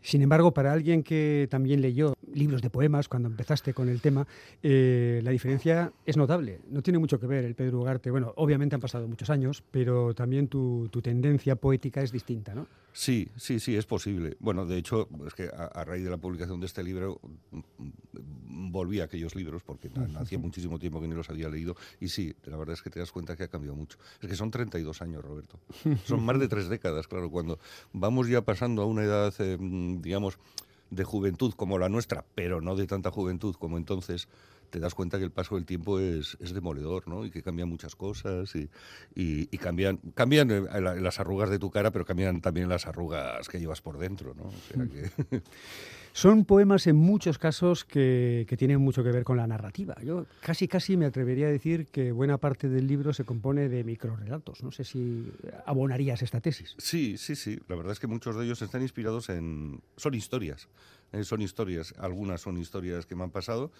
[0.00, 4.26] Sin embargo, para alguien que también leyó libros de poemas cuando empezaste con el tema,
[4.62, 6.60] eh, la diferencia es notable.
[6.70, 8.10] No tiene mucho que ver el Pedro Ugarte.
[8.10, 12.66] Bueno, obviamente han pasado muchos años, pero también tu, tu tendencia poética es distinta, ¿no?
[12.92, 14.36] Sí, sí, sí, es posible.
[14.40, 17.20] Bueno, de hecho, es que a, a raíz de la publicación de este libro
[18.12, 22.34] volví a aquellos libros porque hacía muchísimo tiempo que no los había leído y sí,
[22.44, 23.98] la verdad es que te das cuenta que ha cambiado mucho.
[24.20, 25.58] Es que son 32 años, Roberto.
[26.04, 27.30] Son más de tres décadas, claro.
[27.30, 27.58] Cuando
[27.92, 30.38] vamos ya pasando a una edad, eh, digamos,
[30.90, 34.28] de juventud como la nuestra, pero no de tanta juventud como entonces,
[34.70, 37.24] te das cuenta que el paso del tiempo es, es demoledor, ¿no?
[37.24, 38.70] Y que cambian muchas cosas y,
[39.14, 42.86] y, y cambian, cambian eh, la, las arrugas de tu cara, pero cambian también las
[42.86, 44.44] arrugas que llevas por dentro, ¿no?
[44.44, 45.42] O sea que...
[46.12, 49.96] Son poemas en muchos casos que, que, tienen mucho que ver con la narrativa.
[50.02, 53.84] Yo casi casi me atrevería a decir que buena parte del libro se compone de
[53.84, 54.62] microrelatos.
[54.64, 55.32] No sé si
[55.66, 56.74] abonarías esta tesis.
[56.78, 57.60] Sí, sí, sí.
[57.68, 59.80] La verdad es que muchos de ellos están inspirados en...
[59.96, 60.68] Son historias.
[61.12, 61.94] Eh, son historias.
[61.98, 63.70] Algunas son historias que me han pasado,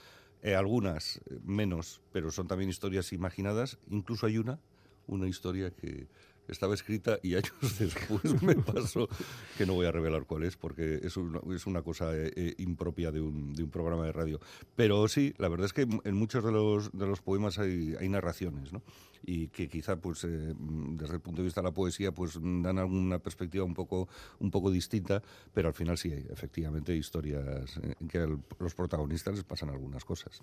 [0.43, 3.79] eh, algunas menos, pero son también historias imaginadas.
[3.91, 4.59] Incluso hay una,
[5.07, 6.09] una historia que
[6.49, 9.09] estaba escrita y años después me pasó,
[9.57, 13.11] que no voy a revelar cuál es, porque es una, es una cosa eh, impropia
[13.11, 14.41] de un, de un, programa de radio.
[14.77, 18.09] Pero sí, la verdad es que en muchos de los, de los poemas hay, hay
[18.09, 18.83] narraciones, ¿no?
[19.25, 22.79] y que quizá pues eh, desde el punto de vista de la poesía pues dan
[22.79, 25.23] alguna perspectiva un poco un poco distinta
[25.53, 30.05] pero al final sí hay efectivamente historias en que el, los protagonistas les pasan algunas
[30.05, 30.41] cosas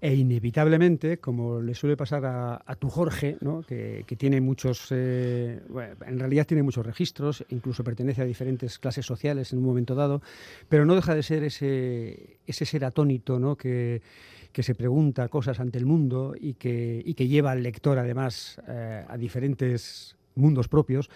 [0.00, 3.62] e inevitablemente como le suele pasar a, a tu Jorge ¿no?
[3.62, 5.60] que, que, tiene muchos eh,
[6.06, 10.22] en realidad tiene muchos registros incluso pertenece a diferentes clases sociales en un momento dado
[10.68, 13.56] pero no deja de ser ese ese ser atónito ¿no?
[13.56, 14.02] que
[14.52, 18.60] que se pregunta cosas ante el mundo y que, y que lleva al lector además
[18.66, 21.10] eh, a diferentes mundos propios,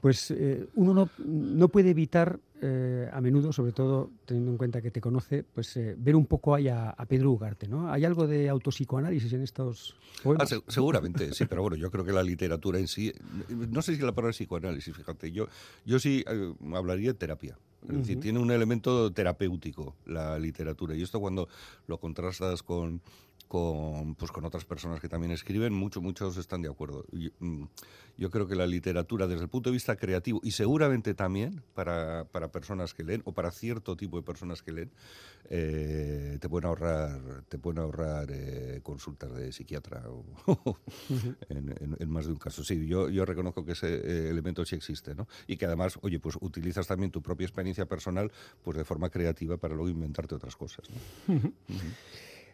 [0.00, 4.80] pues eh, uno no, no, puede evitar eh, a menudo, sobre todo teniendo en cuenta
[4.80, 7.92] que te conoce, pues eh, ver un poco ahí a, a, Pedro Ugarte, ¿no?
[7.92, 10.50] ¿Hay algo de autopsicoanálisis en estos poemas?
[10.50, 13.12] Ah, seguramente, sí, pero bueno, yo creo que la literatura en sí,
[13.50, 15.46] no sé si la palabra psicoanálisis, fíjate, yo,
[15.84, 16.24] yo sí
[16.72, 17.58] hablaría de terapia.
[17.82, 17.98] Es uh -huh.
[17.98, 20.96] decir, tiene un elemento terapéutico la literatura.
[20.96, 21.48] Y esto cuando
[21.86, 23.02] lo contrastas con,
[23.54, 27.04] con, pues, con otras personas que también escriben, muchos, muchos están de acuerdo.
[27.12, 27.30] Yo,
[28.18, 32.24] yo, creo que la literatura, desde el punto de vista creativo, y seguramente también para,
[32.32, 34.90] para personas que leen, o para cierto tipo de personas que leen,
[35.50, 40.24] eh, te pueden ahorrar, te pueden ahorrar eh, consultas de psiquiatra o,
[41.48, 42.64] en, en, en, más de un caso.
[42.64, 45.28] Sí, yo, yo reconozco que ese eh, elemento sí existe, ¿no?
[45.46, 48.32] Y que además, oye, pues utilizas también tu propia experiencia personal
[48.64, 50.88] pues de forma creativa para luego inventarte otras cosas.
[51.28, 51.52] ¿no?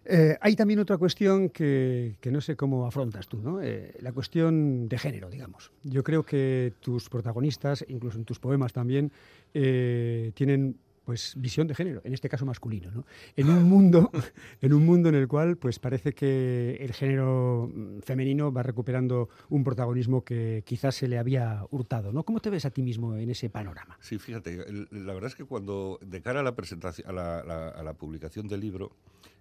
[0.04, 3.60] Eh, hay también otra cuestión que, no sé cómo afrontas tú, ¿no?
[3.62, 5.70] Eh, la cuestión de género, digamos.
[5.82, 9.12] Yo creo que tus protagonistas, incluso en tus poemas también,
[9.52, 13.04] eh, tienen pues visión de género, en este caso masculino, ¿no?
[13.34, 14.12] En un mundo,
[14.60, 17.68] en un mundo en el cual pues parece que el género
[18.02, 22.22] femenino va recuperando un protagonismo que quizás se le había hurtado, ¿no?
[22.22, 23.98] ¿Cómo te ves a ti mismo en ese panorama?
[24.00, 28.46] Sí, fíjate, la verdad es que cuando de cara a la presentación, a la publicación
[28.46, 28.92] del libro,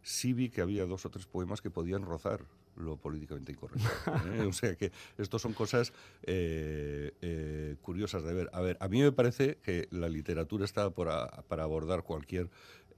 [0.02, 2.42] sí vi que había dos o tres poemas que podían rozar
[2.76, 3.88] lo políticamente incorrecto.
[4.34, 4.46] ¿eh?
[4.48, 5.92] o sea que estos son cosas
[6.24, 8.50] eh, eh, curiosas de ver.
[8.54, 11.10] A ver, a mí me parece que la literatura está por
[11.48, 12.50] para abordar cualquier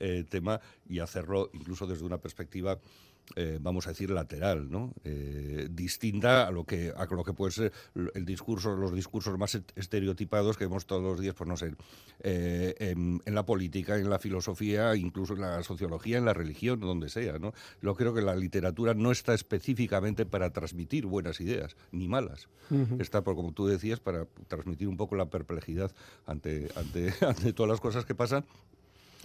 [0.03, 0.59] eh, tema
[0.89, 2.79] y hacerlo incluso desde una perspectiva
[3.35, 4.93] eh, vamos a decir, lateral, ¿no?
[5.03, 7.71] Eh, distinta a lo que a lo que puede ser
[8.13, 11.73] el discurso, los discursos más estereotipados que vemos todos los días, pues no sé,
[12.21, 16.79] eh, en, en, la política, en la filosofía, incluso en la sociología, en la religión,
[16.79, 17.53] donde sea, ¿no?
[17.81, 22.49] Yo creo que la literatura no está específicamente para transmitir buenas ideas, ni malas.
[22.69, 23.01] Uh -huh.
[23.01, 25.91] Está, por, como tú decías, para transmitir un poco la perplejidad
[26.25, 28.45] ante, ante, ante todas las cosas que pasan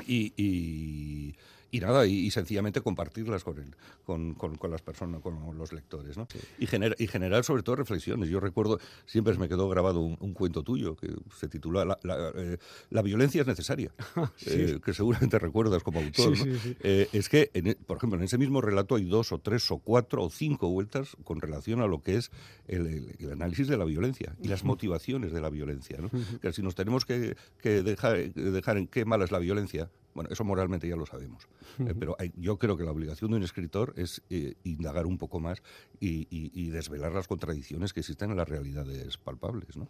[0.07, 1.35] y, y
[1.77, 6.27] y nada, y, sencillamente compartirlas con, el, con, con, las personas, con los lectores, ¿no?
[6.59, 8.29] Y, y generar sobre todo reflexiones.
[8.29, 13.03] Yo recuerdo, siempre me quedó grabado un, cuento tuyo que se titula La, la, eh,
[13.03, 13.93] violencia es necesaria,
[14.47, 16.35] eh, que seguramente recuerdas como autor.
[16.81, 19.79] Eh, es que, e, por ejemplo, en ese mismo relato hay dos o tres o
[19.79, 22.31] cuatro o cinco vueltas con relación a lo que es
[22.69, 25.99] el, análisis de la violencia y las motivaciones de la violencia.
[25.99, 26.11] ¿no?
[26.41, 30.31] Que si nos tenemos que, que dejar, dejar en qué mala es la violencia, bueno,
[30.33, 31.47] eso moralmente ya lo sabemos,
[31.79, 35.41] eh, pero yo creo que la obligación de un escritor es eh, indagar un poco
[35.41, 35.63] más
[36.01, 39.77] y, desvelar las contradicciones que existen en las realidades palpables.
[39.77, 39.89] ¿no?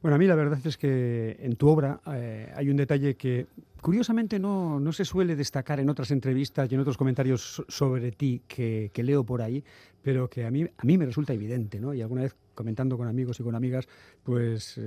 [0.00, 3.46] Bueno, a mí la verdad es que en tu obra eh, hay un detalle que
[3.80, 8.42] curiosamente no, no, se suele destacar en otras entrevistas y en otros comentarios sobre ti
[8.48, 9.62] que, leo por ahí,
[10.02, 11.92] pero que a mí, a mí me resulta evidente, ¿no?
[11.92, 13.86] Y alguna vez comentando con amigos y con amigas,
[14.22, 14.80] pues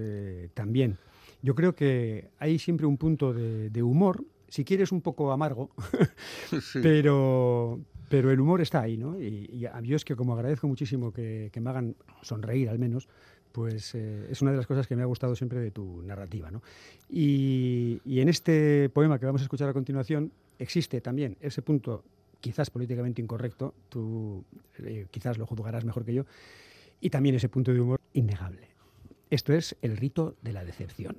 [0.56, 0.98] también.
[1.43, 5.71] Yo creo que hay siempre un punto de humor si quieres, un poco amargo,
[6.81, 7.79] pero,
[8.10, 9.19] pero el humor está ahí, ¿no?
[9.19, 13.07] Y, a mí es que como agradezco muchísimo que, me hagan sonreír al menos,
[13.51, 16.51] pues eh, es una de las cosas que me ha gustado siempre de tu narrativa,
[16.51, 16.62] ¿no?
[17.10, 22.03] Y, en este poema que vamos a escuchar a continuación existe también ese punto
[22.39, 24.43] quizás políticamente incorrecto, tú
[24.79, 26.25] eh, quizás lo juzgarás mejor que yo,
[27.01, 28.69] y también ese punto de humor innegable.
[29.29, 31.17] Esto es el rito de la decepción.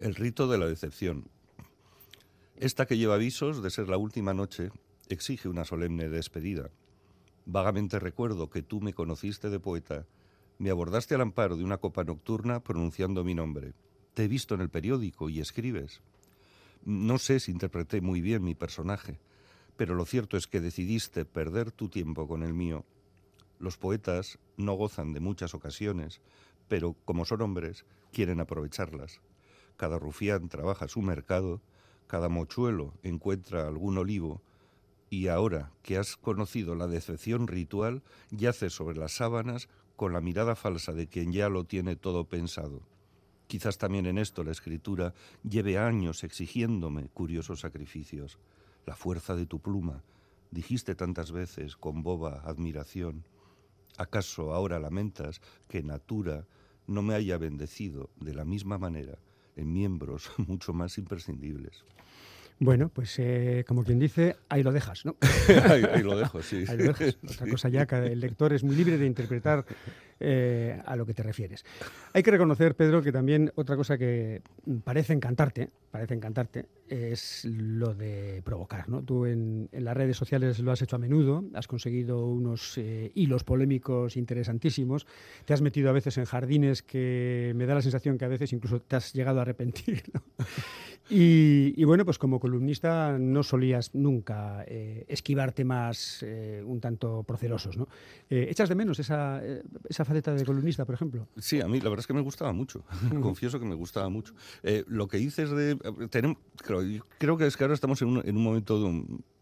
[0.00, 1.28] El rito de la decepción.
[2.62, 4.70] Esta que lleva avisos de ser la última noche
[5.08, 6.70] exige una solemne despedida.
[7.44, 10.06] Vagamente recuerdo que tú me conociste de poeta,
[10.58, 13.72] me abordaste al amparo de una copa nocturna pronunciando mi nombre.
[14.14, 16.02] Te he visto en el periódico y escribes.
[16.84, 19.18] No sé si interpreté muy bien mi personaje,
[19.76, 22.84] pero lo cierto es que decidiste perder tu tiempo con el mío.
[23.58, 26.20] Los poetas no gozan de muchas ocasiones,
[26.68, 29.20] pero como son hombres, quieren aprovecharlas.
[29.76, 31.60] Cada rufián trabaja su mercado
[32.06, 34.42] cada mochuelo encuentra algún olivo,
[35.10, 40.56] y ahora que has conocido la decepción ritual, yaces sobre las sábanas con la mirada
[40.56, 42.82] falsa de quien ya lo tiene todo pensado.
[43.46, 45.12] Quizás también en esto la escritura
[45.42, 48.38] lleve años exigiéndome curiosos sacrificios.
[48.86, 50.02] La fuerza de tu pluma,
[50.50, 53.24] dijiste tantas veces con boba admiración.
[53.98, 56.46] ¿Acaso ahora lamentas que Natura
[56.86, 59.18] no me haya bendecido de la misma manera
[59.56, 61.84] miembros mucho más imprescindibles?
[62.62, 65.16] Bueno, pues eh, como quien dice, ahí lo dejas, ¿no?
[65.68, 66.64] ahí, lo dejo, sí.
[66.68, 67.18] Ahí lo dejas.
[67.28, 69.64] Otra cosa ya que el lector es muy libre de interpretar
[70.20, 71.64] eh, a lo que te refieres.
[72.12, 74.42] Hay que reconocer, Pedro, que también otra cosa que
[74.84, 79.02] parece encantarte, parece encantarte, es lo de provocar, ¿no?
[79.02, 83.42] Tú en, las redes sociales lo has hecho a menudo, has conseguido unos eh, hilos
[83.42, 85.08] polémicos interesantísimos,
[85.44, 88.52] te has metido a veces en jardines que me da la sensación que a veces
[88.52, 90.22] incluso te has llegado a arrepentir, ¿no?
[91.14, 97.76] Y, bueno, pues como columnista no solías nunca eh, esquivar temas eh, un tanto procelosos,
[97.76, 97.86] ¿no?
[98.30, 99.42] Eh, ¿Echas de menos esa,
[99.86, 101.28] esa faceta de columnista, por ejemplo?
[101.36, 102.82] Sí, a mí la verdad es que me gustaba mucho.
[103.20, 104.32] Confieso que me gustaba mucho.
[104.86, 105.76] lo que dices de...
[106.08, 108.90] Tenemos, creo, que es que ahora estamos en un, en un momento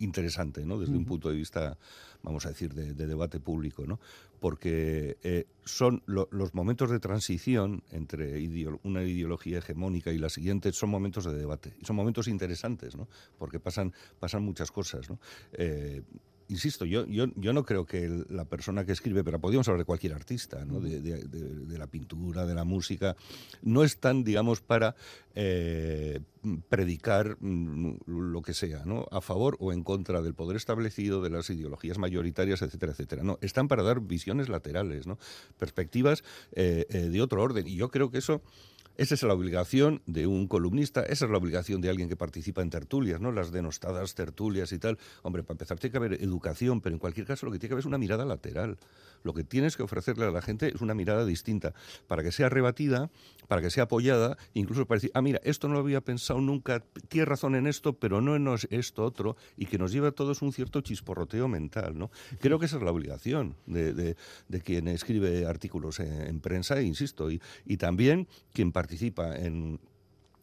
[0.01, 0.77] interesante, ¿no?
[0.77, 1.79] Desde un punto de vista
[2.23, 3.99] vamos a decir, de, debate público, ¿no?
[4.41, 8.39] porque eh, son los momentos de transición entre
[8.83, 13.09] una ideología hegemónica y la siguiente son momentos de debate y son momentos interesantes, ¿no?
[13.39, 15.11] porque pasan, pasan muchas cosas.
[15.11, 15.19] ¿no?
[15.53, 16.03] Eh,
[16.51, 19.85] insisto, yo, yo, yo no creo que la persona que escribe, pero podríamos hablar de
[19.85, 20.81] cualquier artista, ¿no?
[20.81, 23.17] de, de, la pintura, de la música,
[23.63, 24.95] no están, digamos, para
[25.35, 26.21] eh,
[26.69, 29.07] predicar mm, lo que sea, ¿no?
[29.11, 33.23] a favor o en contra del poder establecido, de las ideologías mayoritarias, etcétera, etcétera.
[33.23, 35.19] No, están para dar visiones laterales, ¿no?
[35.59, 37.67] perspectivas eh, eh, de otro orden.
[37.67, 38.43] Y yo creo que eso
[39.01, 42.61] esa es la obligación de un columnista, esa es la obligación de alguien que participa
[42.61, 43.33] en tertulias, ¿no?
[43.33, 44.99] Las denostadas tertulias y tal.
[45.23, 47.75] Hombre, para empezar tiene que haber educación, pero en cualquier caso lo que tiene que
[47.77, 48.77] haber es una mirada lateral.
[49.23, 51.75] Lo que tienes que ofrecerle a la gente es una mirada distinta,
[52.07, 53.11] para que sea rebatida,
[53.49, 56.85] para que sea apoyada, incluso para decir, ah, mira, esto no lo había pensado nunca,
[57.09, 60.43] tiene razón en esto, pero no en esto otro, y que nos lleva a todos
[60.43, 62.11] un cierto chisporroteo mental, ¿no?
[62.41, 64.17] Creo que esa es la obligación de,
[64.65, 69.81] quien escribe artículos en, prensa, insisto, y, y también quien participa en,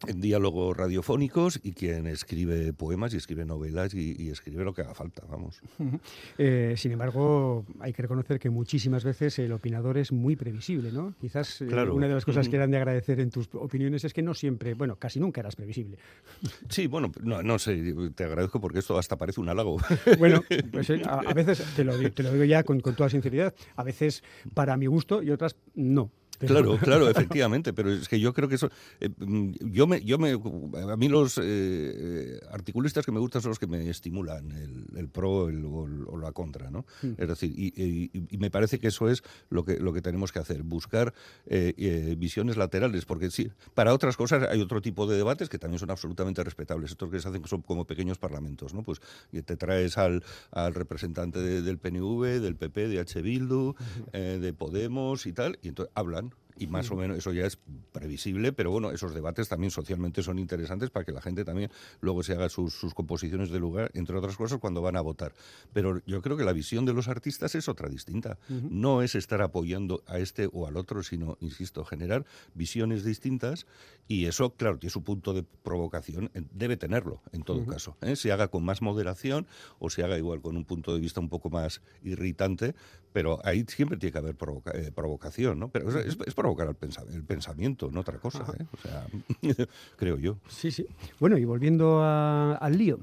[0.06, 4.94] en diálogos radiofónicos y quien escribe poemas y escribe novelas y, escribe lo que haga
[4.94, 5.60] falta, vamos.
[6.38, 11.14] Eh, sin embargo, hay que reconocer que muchísimas veces el opinador es muy previsible, ¿no?
[11.20, 14.22] Quizás eh, una de las cosas que eran de agradecer en tus opiniones es que
[14.22, 15.98] no siempre, bueno, casi nunca eras previsible.
[16.68, 19.78] Sí, bueno, no, no sé, te agradezco porque esto hasta parece un halago.
[20.18, 23.54] Bueno, pues eh, a, veces, te lo, te lo digo ya con, con toda sinceridad,
[23.76, 24.22] a veces
[24.54, 26.10] para mi gusto y otras no.
[26.38, 28.70] Claro, claro, efectivamente, pero es que yo creo que eso,
[29.00, 33.50] eh, mm, yo me, yo me, a mí los eh, articulistas que me gustan son
[33.50, 34.52] los que me estimulan,
[34.96, 36.84] el, pro o, la contra, ¿no?
[37.02, 37.14] Hmm.
[37.18, 40.62] Es decir, y, me parece que eso es lo que, lo que tenemos que hacer,
[40.62, 41.12] buscar
[41.46, 45.80] eh, visiones laterales, porque sí, para otras cosas hay otro tipo de debates que también
[45.80, 48.84] son absolutamente respetables, estos que se hacen son como pequeños parlamentos, ¿no?
[48.84, 50.22] Pues te traes al,
[50.52, 53.22] al representante del PNV, del PP, de H.
[53.22, 53.74] Bildu,
[54.12, 56.27] de Podemos y tal, y entonces hablan
[56.58, 57.58] y más o menos eso ya es
[57.92, 62.22] previsible, pero bueno, esos debates también socialmente son interesantes para que la gente también luego
[62.22, 65.32] se haga sus, composiciones de lugar, entre otras cosas, cuando van a votar.
[65.72, 68.38] Pero yo creo que la visión de los artistas es otra distinta.
[68.48, 73.66] No es estar apoyando a este o al otro, sino, insisto, generar visiones distintas
[74.06, 77.96] y eso, claro, tiene su punto de provocación, debe tenerlo en todo caso.
[78.00, 78.16] ¿eh?
[78.16, 79.46] Se haga con más moderación
[79.78, 82.74] o se haga igual con un punto de vista un poco más irritante,
[83.12, 84.36] pero ahí siempre tiene que haber
[84.74, 85.70] eh, provocación, ¿no?
[85.70, 86.76] Pero es, es, provocar
[87.12, 88.64] el, pensamiento, no otra cosa, ¿eh?
[88.72, 89.06] O sea,
[89.96, 90.38] creo yo.
[90.48, 90.86] Sí, sí.
[91.20, 92.98] Bueno, y volviendo al lío,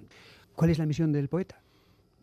[0.56, 1.62] ¿cuál es la misión del poeta?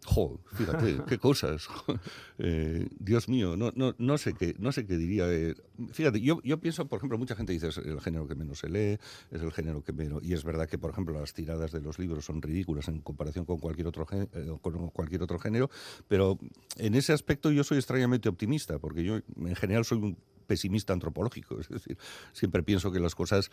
[0.05, 1.69] Jo, fíjate, qué cosas.
[2.45, 5.31] Eh, Dios mío, no, no, no, sé qué, no sé qué diría.
[5.31, 5.55] Eh,
[5.93, 8.69] fíjate, yo, yo pienso, por ejemplo, mucha gente dice es el género que menos se
[8.69, 8.99] lee,
[9.31, 10.25] es el género que menos.
[10.25, 13.45] Y es verdad que, por ejemplo, las tiradas de los libros son ridículas en comparación
[13.45, 14.27] con cualquier otro, eh,
[14.61, 15.71] con cualquier otro género,
[16.09, 16.37] pero
[16.79, 20.17] en ese aspecto yo soy extrañamente optimista, porque yo en general soy un
[20.53, 21.59] pesimista antropológico.
[21.59, 21.97] Es decir,
[22.33, 23.51] siempre pienso que las cosas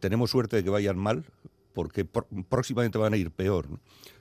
[0.00, 1.24] tenemos suerte de que vayan mal,
[1.72, 2.04] porque
[2.48, 3.68] próximamente van a ir peor.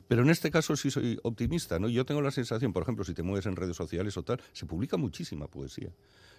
[0.08, 1.90] Pero en este caso sí soy optimista, ¿no?
[1.90, 4.68] Yo tengo la sensación, por ejemplo, si te mueves en redes sociales o tal, se
[4.68, 5.90] publica muchísima poesía.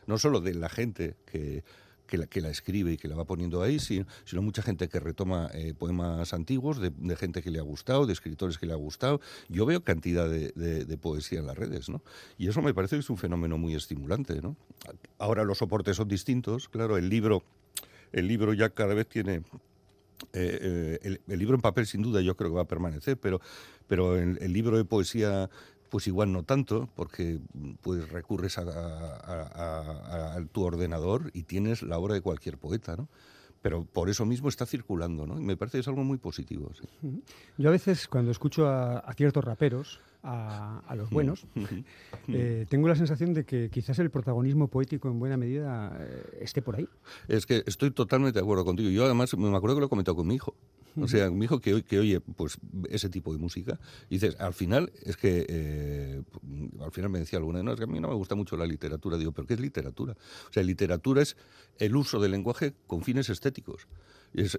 [0.06, 1.64] No solo de la gente que,
[2.06, 4.06] que la, escribe y que la va poniendo ahí, sino,
[4.42, 8.58] mucha gente que retoma eh, poemas antiguos, de, gente que le ha gustado, de escritores
[8.58, 9.20] que le ha gustado.
[9.48, 12.02] Yo veo cantidad de, poesía en las redes, ¿no?
[12.38, 14.56] Y eso me parece que es un fenómeno muy estimulante, ¿no?
[15.18, 17.42] Ahora los soportes son distintos, claro, el libro,
[18.12, 19.42] el libro ya cada vez tiene
[20.32, 23.40] eh, eh, el, libro en papel sin duda yo creo que va a permanecer, pero,
[23.86, 25.50] pero el, libro de poesía
[25.94, 27.38] pues igual no tanto, porque
[27.80, 33.08] pues recurres a, tu ordenador y tienes la obra de cualquier poeta, ¿no?
[33.62, 35.38] Pero por eso mismo está circulando, ¿no?
[35.38, 36.68] Y me parece que es algo muy positivo.
[37.58, 41.46] Yo a veces cuando escucho a ciertos raperos, a, los buenos,
[42.28, 46.60] eh, tengo la sensación de que quizás el protagonismo poético en buena medida eh, esté
[46.60, 46.88] por ahí.
[47.28, 48.90] Es que estoy totalmente de acuerdo contigo.
[48.90, 50.56] Yo además me acuerdo que lo he comentado con mi hijo.
[51.00, 53.80] O sea, mi hijo que, que oye pues ese tipo de música.
[54.08, 56.22] Y dices, al final, es que eh,
[56.80, 58.66] al final me decía alguna, no, es que a mí no me gusta mucho la
[58.66, 59.16] literatura.
[59.16, 60.12] Digo, ¿pero qué es literatura?
[60.48, 61.36] O sea, literatura es
[61.78, 63.86] el uso del lenguaje con fines estéticos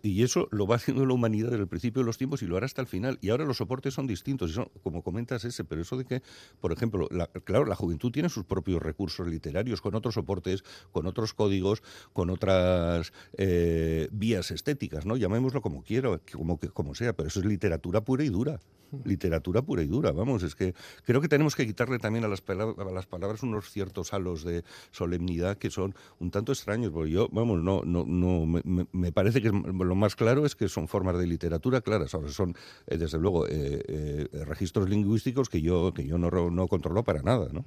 [0.04, 2.56] y eso lo va haciendo la humanidad desde el principio de los tiempos y lo
[2.56, 3.18] hará hasta el final.
[3.22, 6.22] Y ahora los soportes son distintos, y son, como comentas ese, pero eso de que,
[6.62, 7.10] por ejemplo,
[7.44, 12.30] claro, la juventud tiene sus propios recursos literarios, con otros soportes, con otros códigos, con
[12.30, 15.18] otras eh, vías estéticas, ¿no?
[15.18, 18.60] Llamémoslo como quiera, como, como sea, pero eso es literatura pura y dura
[19.04, 20.74] literatura pura y dura, vamos, es que
[21.04, 24.64] creo que tenemos que quitarle también a las, a las palabras unos ciertos halos de
[24.92, 29.52] solemnidad que son un tanto extraños, porque yo, vamos, no, no, no, me, parece que
[29.66, 32.56] lo más claro es que son formas de literatura claras, ahora son,
[32.88, 37.22] eh, desde luego, eh, eh, registros lingüísticos que yo, que yo no, no controlo para
[37.22, 37.66] nada, ¿no?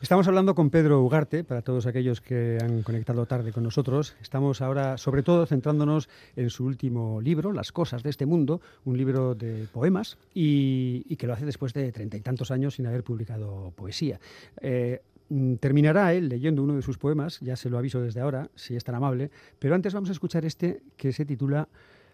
[0.00, 4.14] Estamos hablando con Pedro Ugarte, para todos aquellos que han conectado tarde con nosotros.
[4.20, 8.96] Estamos ahora, sobre todo, centrándonos en su último libro, Las cosas de este mundo, un
[8.96, 13.04] libro de poemas y, que lo hace después de treinta y tantos años sin haber
[13.04, 14.18] publicado poesía.
[14.60, 18.50] Eh, mm, terminará él leyendo uno de sus poemas, ya se lo aviso desde ahora,
[18.56, 21.68] si es tan amable, pero antes vamos a escuchar este que se titula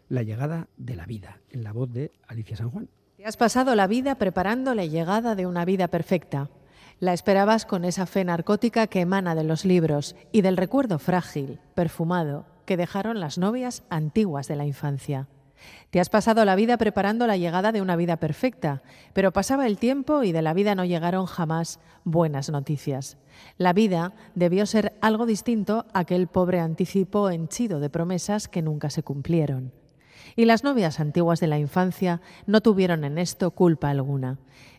[0.08, 2.88] La llegada de la vida, en la voz de Alicia San Juan.
[3.16, 6.50] Te has pasado la vida preparando la llegada de una vida perfecta.
[7.00, 11.60] La esperabas con esa fe narcótica que emana de los libros y del recuerdo frágil,
[11.74, 15.28] perfumado, que dejaron las novias antiguas de la infancia.
[15.90, 18.82] Te has pasado la vida preparando la llegada de una vida perfecta,
[19.12, 23.16] pero pasaba el tiempo y de la vida no llegaron jamás buenas noticias.
[23.58, 28.90] La vida debió ser algo distinto a aquel pobre anticipo henchido de promesas que nunca
[28.90, 29.72] se cumplieron.
[30.34, 34.38] Y las novias antiguas de la infancia no tuvieron en esto culpa alguna.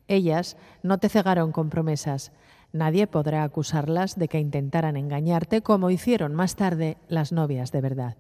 [0.10, 2.34] Ellas no te cegaron con promesas.
[2.74, 8.18] Nadie podrá acusarlas de que intentaran engañarte como hicieron más tarde las novias de verdad.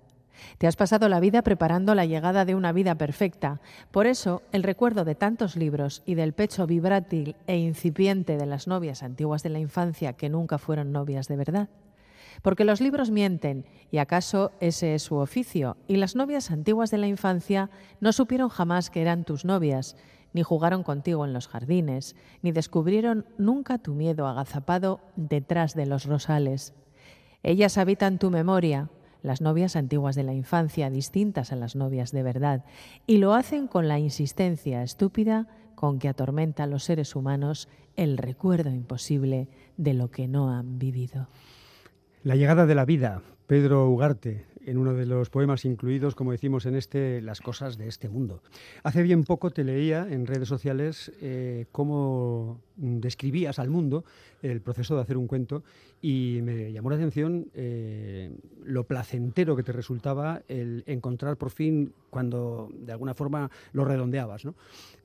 [0.59, 3.59] Te has pasado la vida preparando la llegada de una vida perfecta.
[3.91, 8.67] Por eso, el recuerdo de tantos libros y del pecho vibrátil e incipiente de las
[8.67, 11.69] novias antiguas de la infancia que nunca fueron novias de verdad.
[12.43, 16.99] Porque los libros mienten, y acaso ese es su oficio, y las novias antiguas de
[16.99, 17.69] la infancia
[17.99, 19.97] no supieron jamás que eran tus novias,
[20.33, 26.05] ni jugaron contigo en los jardines, ni descubrieron nunca tu miedo agazapado detrás de los
[26.05, 26.73] rosales.
[27.43, 28.89] Ellas habitan tu memoria,
[29.21, 32.65] las novias antiguas de la infancia, distintas a las novias de verdad,
[33.07, 38.17] y lo hacen con la insistencia estúpida con que atormenta a los seres humanos el
[38.17, 41.27] recuerdo imposible de lo que no han vivido.
[42.23, 46.65] La llegada de la vida, Pedro Ugarte, en uno de los poemas incluidos, como decimos
[46.65, 48.41] en este, Las cosas de este mundo.
[48.83, 54.03] Hace bien poco te leía en redes sociales eh, cómo describías al mundo
[54.41, 55.63] el proceso de hacer un cuento
[56.01, 58.31] y me llamó la atención eh,
[58.63, 64.45] lo placentero que te resultaba el encontrar por fin cuando de alguna forma lo redondeabas.
[64.45, 64.55] ¿no?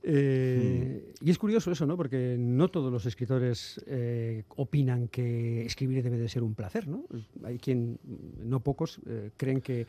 [0.02, 1.96] Eh, y es curioso eso, ¿no?
[1.96, 6.86] porque no todos los escritores eh, opinan que escribir debe de ser un placer.
[6.86, 7.04] ¿no?
[7.42, 7.98] Hay quien,
[8.38, 9.00] no pocos,
[9.36, 9.86] creen que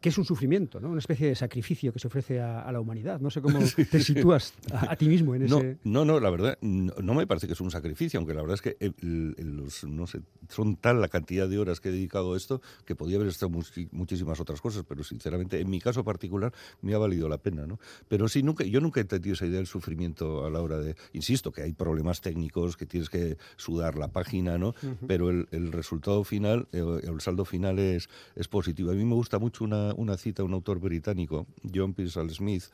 [0.00, 0.90] que es un sufrimiento, ¿no?
[0.90, 3.20] una especie de sacrificio que se ofrece a, la humanidad.
[3.20, 3.58] No sé cómo
[3.90, 5.78] te sitúas a, ti mismo en ese...
[5.84, 8.62] No, no, la verdad, no, me parece que es un sacrificio, aunque la verdad es
[8.62, 12.36] que eh, los, no sé, son tal la cantidad de horas que he dedicado a
[12.36, 13.50] esto que podía haber estado
[13.90, 17.66] muchísimas otras cosas, pero sinceramente, en mi caso particular, me ha valido la pena.
[17.66, 17.80] ¿no?
[18.08, 20.94] Pero sí, nunca, yo nunca he entendido esa idea del sufrimiento a la hora de...
[21.12, 24.74] Insisto, que hay problemas técnicos, que tienes que sudar la página, ¿no?
[25.06, 28.90] Pero el, resultado final, el, el saldo final es, es positivo.
[28.90, 32.64] A mí me gusta mucho una una, cita de un autor británico, John Pearsall Smith,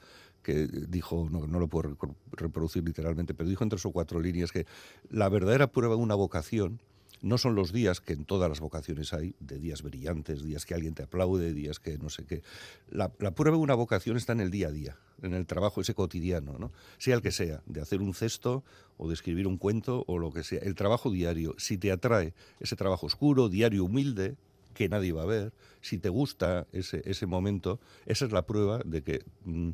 [0.42, 1.96] que dijo, no, lo puedo
[2.32, 4.66] reproducir literalmente, pero dijo en tres o cuatro líneas que
[5.10, 6.80] la verdadera prueba de una vocación
[7.24, 10.74] no son los días que en todas las vocaciones hay, de días brillantes, días que
[10.74, 12.42] alguien te aplaude, días que no sé qué.
[12.90, 15.94] La, prueba de una vocación está en el día a día, en el trabajo ese
[15.94, 16.70] cotidiano, ¿no?
[16.98, 18.62] sea el que sea, de hacer un cesto
[18.98, 20.60] o de escribir un cuento o lo que sea.
[20.60, 24.36] El trabajo diario, si te atrae ese trabajo oscuro, diario, humilde,
[24.74, 28.80] que nadie va a ver, si te gusta ese, ese momento, esa es la prueba
[28.84, 29.70] de que mm,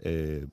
[0.00, 0.46] eh,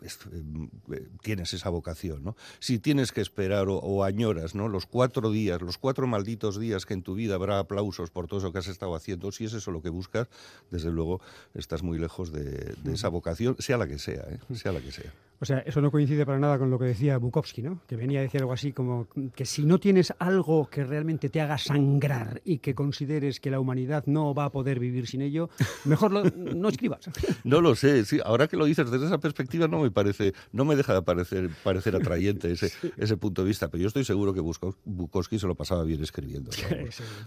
[0.00, 2.36] eh, tienes esa vocación, ¿no?
[2.60, 4.68] Si tienes que esperar o, añoras, ¿no?
[4.68, 8.38] Los cuatro días, los cuatro malditos días que en tu vida habrá aplausos por todo
[8.38, 10.28] eso que has estado haciendo, si es eso lo que buscas,
[10.70, 11.20] desde luego
[11.54, 14.38] estás muy lejos de, esa vocación, sea la que sea, ¿eh?
[14.54, 15.12] sea la que sea.
[15.40, 17.80] O sea, eso no coincide para nada con lo que decía Bukowski, ¿no?
[17.86, 21.40] Que venía a decir algo así como que si no tienes algo que realmente te
[21.40, 25.48] haga sangrar y que consideres que la humanidad no va a poder vivir sin ello,
[25.84, 27.08] mejor no escribas.
[27.44, 30.64] No lo sé, sí, ahora que lo dices desde esa perspectiva no me parece, no
[30.64, 34.34] me deja de parecer, parecer atrayente ese, ese punto de vista, pero yo estoy seguro
[34.34, 36.50] que Bukowski se lo pasaba bien escribiendo.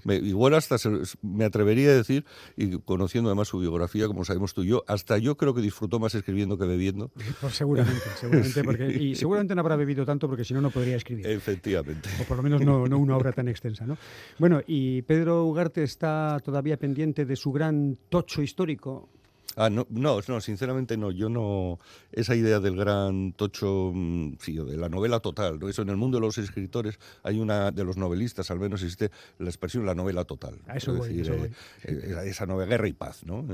[0.05, 0.75] igual hasta
[1.21, 2.25] me atrevería a decir,
[2.57, 5.99] y conociendo además su biografía, como sabemos tú y yo, hasta yo creo que disfrutó
[5.99, 7.11] más escribiendo que bebiendo.
[7.39, 10.95] Pues seguramente seguramente, porque, y seguramente no habrá bebido tanto porque si no, no podría
[10.95, 11.27] escribir.
[11.27, 12.09] Efectivamente.
[12.21, 13.97] O por lo menos no, no una obra tan extensa, ¿no?
[14.37, 19.09] Bueno, y Pedro Ugarte está todavía pendiente de su gran tocho histórico
[19.55, 21.11] Ah, no, no, no, sinceramente no.
[21.11, 21.79] Yo no.
[22.11, 25.69] Esa idea del gran tocho, mm, sí, de la novela total, ¿no?
[25.69, 29.11] Eso en el mundo de los escritores hay una, de los novelistas al menos existe
[29.39, 30.59] la expresión la novela total.
[30.67, 31.51] A eso, voy, decir, eh,
[31.83, 33.45] eh, esa novela, Guerra y Paz, ¿no?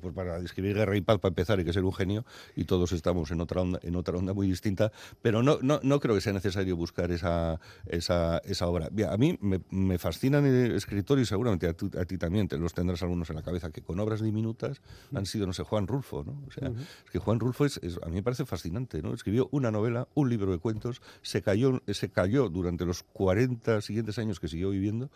[0.00, 2.24] pues para describir Guerra y Paz, para empezar, hay que ser un genio
[2.56, 4.92] y todos estamos en otra onda, en otra onda muy distinta,
[5.22, 8.88] pero no, no, no creo que sea necesario buscar esa, esa, esa obra.
[9.08, 13.28] a mí me, me fascinan escritores y seguramente a, ti también, te los tendrás algunos
[13.30, 14.80] en la cabeza, que con obras diminutas
[15.14, 16.42] han sido, no sé, Juan Rulfo, ¿no?
[16.46, 19.12] O sea, es que Juan Rulfo es, a mí me parece fascinante, ¿no?
[19.14, 24.18] Escribió una novela, un libro de cuentos, se cayó, se cayó durante los 40 siguientes
[24.18, 25.10] años que siguió viviendo,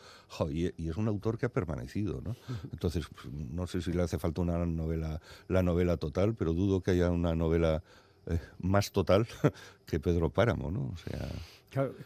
[0.50, 2.36] y, es un autor que ha permanecido, ¿no?
[2.72, 6.80] Entonces, pues, no sé si le hace falta una novela, la novela total, pero dudo
[6.80, 7.82] que haya una novela
[8.26, 9.26] eh, más total
[9.86, 10.92] que Pedro Páramo, ¿no?
[10.92, 11.28] O sea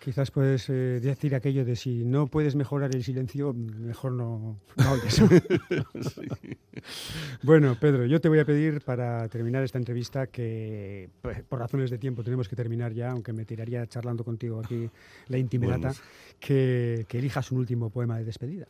[0.01, 4.59] quizás puedes eh, decir aquello de si no puedes mejorar el silencio, mejor no,
[7.43, 11.91] Bueno, Pedro, yo te voy a pedir para terminar esta entrevista que pues, por razones
[11.91, 14.91] de tiempo tenemos que terminar ya, aunque me tiraría charlando contigo aquí
[15.29, 15.93] la intimidata,
[16.41, 18.67] que elijas un último poema de despedida.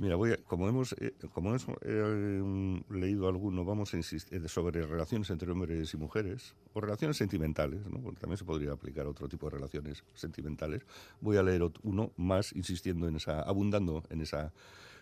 [0.00, 5.28] Mira, voy como hemos, eh, como hemos eh, leído alguno, vamos a insistir sobre relaciones
[5.28, 7.98] entre hombres y mujeres, o relaciones sentimentales, ¿no?
[8.14, 10.86] también se podría aplicar a otro tipo de relaciones sentimentales.
[11.20, 14.54] Voy a leer uno más insistiendo en esa, abundando en esa,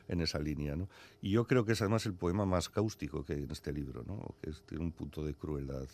[0.09, 0.75] en esa línea.
[1.23, 4.03] Y yo creo que es además el poema más cáustico que hay en este libro,
[4.05, 4.35] ¿no?
[4.43, 5.87] que tiene un punto de crueldad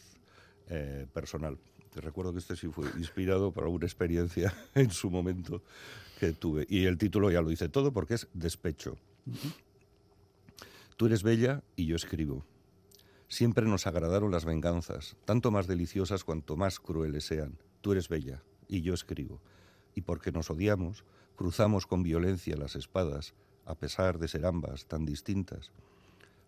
[0.71, 1.59] eh, personal.
[1.93, 5.63] Te recuerdo que este sí fue inspirado por alguna experiencia en su momento
[6.33, 6.67] tuve.
[6.69, 8.97] Y el título ya lo dice todo porque es Despecho.
[10.97, 12.45] Tú eres bella y yo escribo.
[13.29, 17.59] Siempre nos agradaron las venganzas, tanto más deliciosas cuanto más crueles sean.
[17.81, 19.41] Tú eres bella y yo escribo.
[19.95, 21.05] Y porque nos odiamos,
[21.37, 25.73] cruzamos con violencia las espadas, a pesar de ser ambas tan distintas.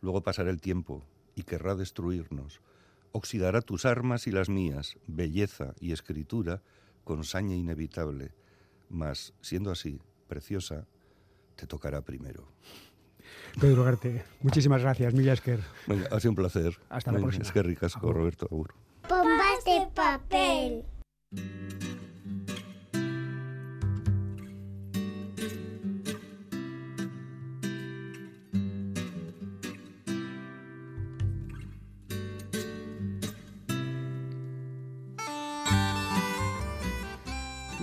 [0.00, 1.04] Luego pasará el tiempo
[1.34, 2.60] y querrá destruirnos.
[3.12, 6.62] Oxidará tus armas y las mías, belleza y escritura,
[7.04, 8.32] con saña inevitable
[8.88, 10.86] mas, siendo así, preciosa,
[11.56, 12.48] te tocará primero.
[13.60, 15.60] Pedro Garte, muchísimas gracias, Milla Esker.
[15.86, 16.78] Venga, ha sido un placer.
[16.88, 17.42] Hasta la próxima.
[17.42, 18.46] Es que ricasco, Roberto.
[18.46, 18.74] Agur.
[19.08, 20.84] Bombas de papel.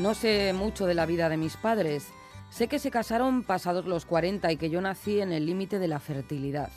[0.03, 2.09] No sé mucho de la vida de mis padres.
[2.49, 5.87] Sé que se casaron pasados los 40 y que yo nací en el límite de
[5.87, 6.69] la fertilidad.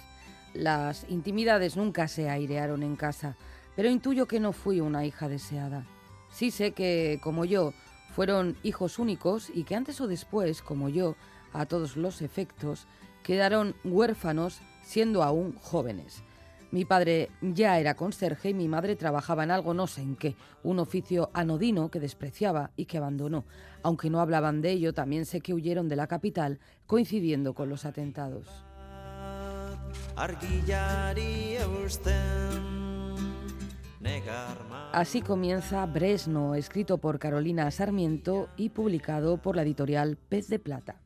[0.55, 3.37] Las intimidades nunca se airearon en casa,
[3.75, 5.85] pero intuyo que no fui una hija deseada.
[6.31, 7.73] Sí sé que, como yo,
[8.15, 11.17] fueron hijos únicos y que antes o después, como yo,
[11.53, 12.87] a todos los efectos,
[13.25, 16.23] quedaron huérfanos siendo aún jóvenes.
[16.77, 20.37] Mi padre ya era conserje y mi madre trabajaba en algo no sé en qué,
[20.63, 23.47] un oficio anodino que despreciaba y que abandonó.
[23.83, 27.87] Aunque no hablaban de ello, también sé que huyeron de la capital coincidiendo con los
[27.87, 28.47] atentados.
[34.93, 41.06] Así comienza Bresno, escrito por Carolina Sarmiento y publicado por la editorial Pez de Plata.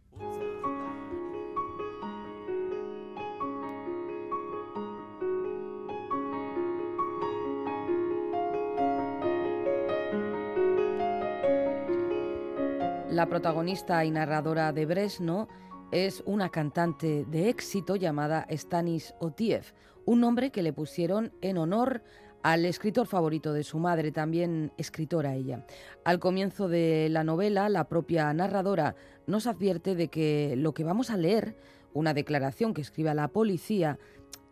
[13.21, 15.47] La protagonista y narradora de Bresno
[15.93, 19.75] es una cantante de éxito llamada Stanis Otiev,
[20.07, 22.03] un nombre que le pusieron en honor
[22.43, 25.67] al escritor favorito de su madre, también escritora ella.
[26.03, 28.97] Al comienzo de la novela, la propia narradora
[29.27, 31.59] nos advierte de que lo que vamos a leer,
[31.93, 33.99] una declaración que escribe a la policía,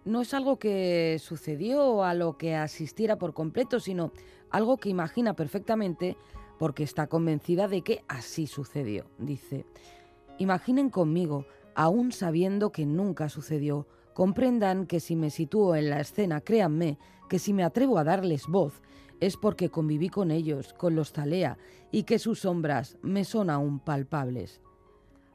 [0.05, 4.13] no es algo que sucedió a lo que asistiera por completo, sino
[4.51, 6.19] algo que imagina perfectamente
[6.59, 9.07] porque está convencida de que así sucedió.
[9.19, 9.65] Dice,
[10.39, 16.41] imaginen conmigo, aún sabiendo que nunca sucedió, comprendan que si me sitúo en la escena,
[16.41, 16.99] créanme,
[17.29, 18.83] que si me atrevo a darles voz,
[19.21, 21.59] es porque conviví con ellos, con los Talea,
[21.91, 24.61] y que sus sombras me son aún palpables.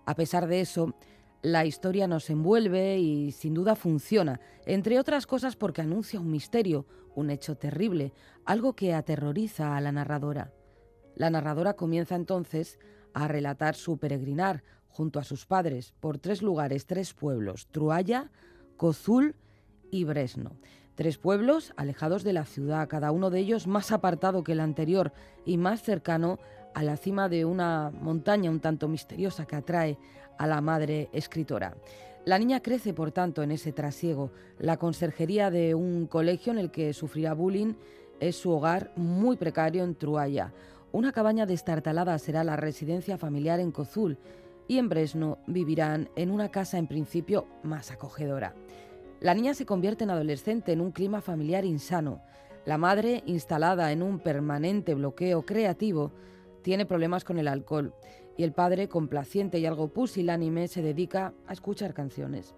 [0.06, 0.96] A pesar de eso,
[1.42, 6.86] la historia nos envuelve y sin duda funciona, entre otras cosas porque anuncia un misterio,
[7.16, 8.14] un hecho terrible,
[8.46, 10.54] algo que aterroriza a la narradora.
[11.16, 12.80] La narradora comienza entonces
[13.14, 18.32] a relatar su peregrinar junto a sus padres por tres lugares, tres pueblos, Trualla,
[18.78, 19.36] Cozul
[19.92, 20.52] y Bresno.
[20.96, 25.12] Tres pueblos alejados de la ciudad, cada uno de ellos más apartado que el anterior
[25.46, 26.38] y más cercano
[26.76, 29.98] a la cima de una montaña un tanto misteriosa que atrae
[30.38, 31.76] a la madre escritora.
[32.26, 34.32] La niña crece, por tanto, en ese trasiego.
[34.58, 37.74] La conserjería de un colegio en el que sufrirá bullying
[38.20, 40.54] es su hogar muy precario en Trualla.
[40.94, 44.20] Una cabaña destartalada será la residencia familiar en Cozul
[44.68, 48.54] y en Bresno vivirán en una casa en principio más acogedora.
[49.20, 52.22] La niña se convierte en adolescente en un clima familiar insano.
[52.66, 56.12] La madre, instalada en un permanente bloqueo creativo,
[56.62, 57.96] tiene problemas con el alcohol
[58.38, 62.54] y el padre, complaciente y algo pusilánime, se dedica a escuchar canciones.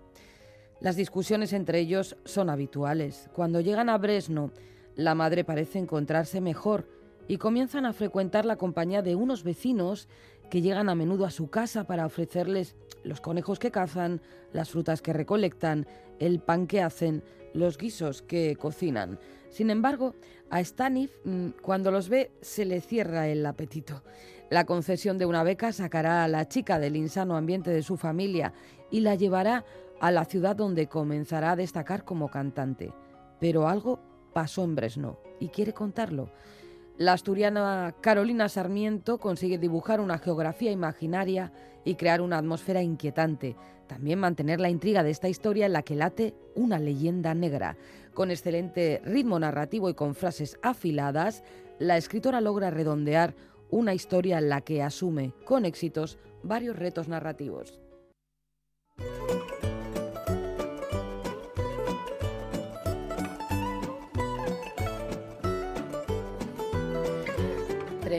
[0.81, 3.29] Las discusiones entre ellos son habituales.
[3.33, 4.51] Cuando llegan a Bresno,
[4.95, 6.94] la madre parece encontrarse mejor
[7.27, 10.07] y comienzan a frecuentar la compañía de unos vecinos
[10.49, 14.21] que llegan a menudo a su casa para ofrecerles los conejos que cazan,
[14.53, 15.87] las frutas que recolectan,
[16.19, 17.23] el pan que hacen,
[17.53, 19.19] los guisos que cocinan.
[19.49, 20.15] Sin embargo,
[20.49, 24.03] a Stanif, mm, cuando los ve, se le cierra el apetito.
[24.49, 28.53] La concesión de una beca sacará a la chica del insano ambiente de su familia
[28.91, 29.65] y la llevará
[29.99, 32.93] a la ciudad donde comenzará a destacar como cantante.
[33.39, 33.99] Pero algo
[34.33, 36.29] pasó en Bresno y quiere contarlo.
[36.97, 41.51] La asturiana Carolina Sarmiento consigue dibujar una geografía imaginaria
[41.83, 43.57] y crear una atmósfera inquietante.
[43.87, 47.75] También mantener la intriga de esta historia en la que late una leyenda negra.
[48.13, 51.43] Con excelente ritmo narrativo y con frases afiladas,
[51.79, 53.35] la escritora logra redondear
[53.69, 57.81] una historia en la que asume con éxitos varios retos narrativos.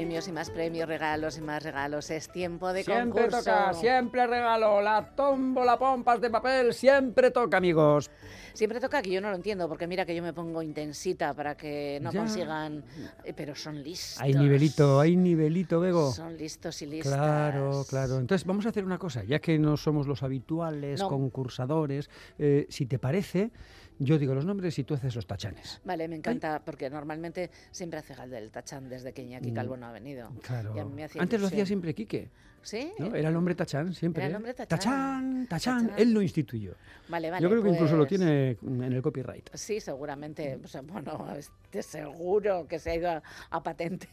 [0.06, 2.10] Premios y más premios, regalos y más regalos.
[2.12, 3.38] Es tiempo de siempre concurso.
[3.40, 4.80] toca, siempre regalo.
[4.80, 8.08] La tómbola pompas de papel siempre toca, amigos.
[8.54, 11.56] Siempre toca que yo no lo entiendo, porque mira que yo me pongo intensita para
[11.56, 12.20] que no Ya.
[12.20, 12.84] consigan.
[13.24, 14.22] eh, Pero son listos.
[14.22, 16.12] Hay nivelito, hay nivelito, Bego.
[16.12, 17.12] Son listos y listas.
[17.12, 18.18] Claro, claro.
[18.20, 21.08] Entonces vamos a hacer una cosa, ya que no somos los habituales No.
[21.08, 23.50] concursadores, eh, si te parece,
[23.98, 25.80] Yo digo los nombres y tú haces los tachanes.
[25.84, 29.54] Vale, me encanta, porque normalmente siempre hace Galde el tachán desde que Iñaki Mm.
[29.54, 30.30] Calvo no ha venido.
[30.42, 30.74] Claro.
[30.76, 32.28] Y a mí me hacía Antes lo hacía siempre Quique.
[32.62, 32.92] ¿Sí?
[32.98, 33.14] ¿no?
[33.14, 34.22] Era el hombre tachán siempre.
[34.24, 34.36] Era el ¿eh?
[34.38, 34.78] hombre tachán.
[34.78, 35.86] Tachán, tachán.
[35.86, 35.98] Tachán.
[36.00, 36.74] Él lo instituyó.
[37.08, 37.40] Vale, vale.
[37.40, 39.50] Yo creo que incluso lo pues- tiene en el copyright.
[39.54, 40.58] Sí, seguramente.
[40.64, 44.10] O sea, bueno, este seguro que se ha ido a, a patentes.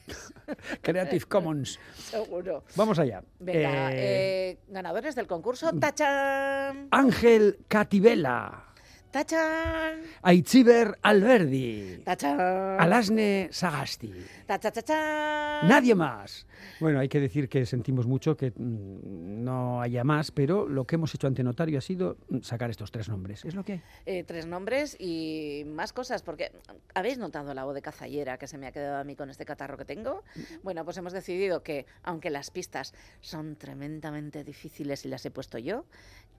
[0.83, 1.79] Creative Commons.
[1.97, 2.63] seguro.
[2.75, 3.23] Vamos allá.
[3.39, 5.71] Venga, Eh, eh, ganadores del concurso.
[5.79, 6.89] ¡Tachán!
[6.91, 8.65] Ángel Cativela.
[9.13, 10.01] ¡Tachán!
[10.23, 12.01] Aitziber Alberdi.
[12.03, 12.39] ¡Tachán!
[12.79, 14.11] Alasne Sagasti.
[14.47, 15.67] ¡Tachachachán!
[15.67, 16.47] Nadie más.
[16.79, 20.95] Bueno, hay que decir que sentimos mucho que mm, no haya más, pero lo que
[20.95, 23.45] hemos hecho ante notario ha sido mm, sacar estos tres nombres.
[23.45, 23.81] Es lo que hay.
[24.07, 26.51] Eh, tres nombres y más cosas, porque
[26.95, 29.45] ¿habéis notado la voz de cazallera que se me ha quedado a mí con este
[29.45, 30.23] catarro que tengo?
[30.63, 35.59] Bueno, pues hemos decidido que, aunque las pistas son tremendamente difíciles y las he puesto
[35.59, 35.85] yo,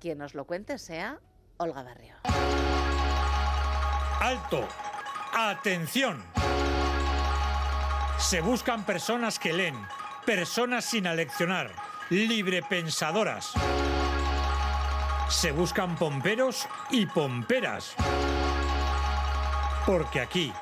[0.01, 1.21] quien nos lo cuente sea
[1.59, 2.15] Olga Barrio.
[4.21, 4.67] Alto.
[5.37, 6.23] Atención.
[8.19, 9.77] Se buscan personas que leen,
[10.25, 11.71] personas sin aleccionar,
[12.11, 13.53] librepensadoras.
[15.29, 17.95] Se buscan pomperos y pomperas.
[19.87, 20.53] Porque aquí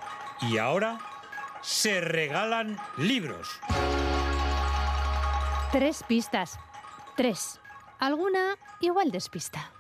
[0.41, 0.99] y ahora
[1.61, 3.61] se regalan libros.
[5.71, 6.59] Tres pistas.
[7.17, 7.61] Tres.
[7.99, 9.71] Alguna igual despista.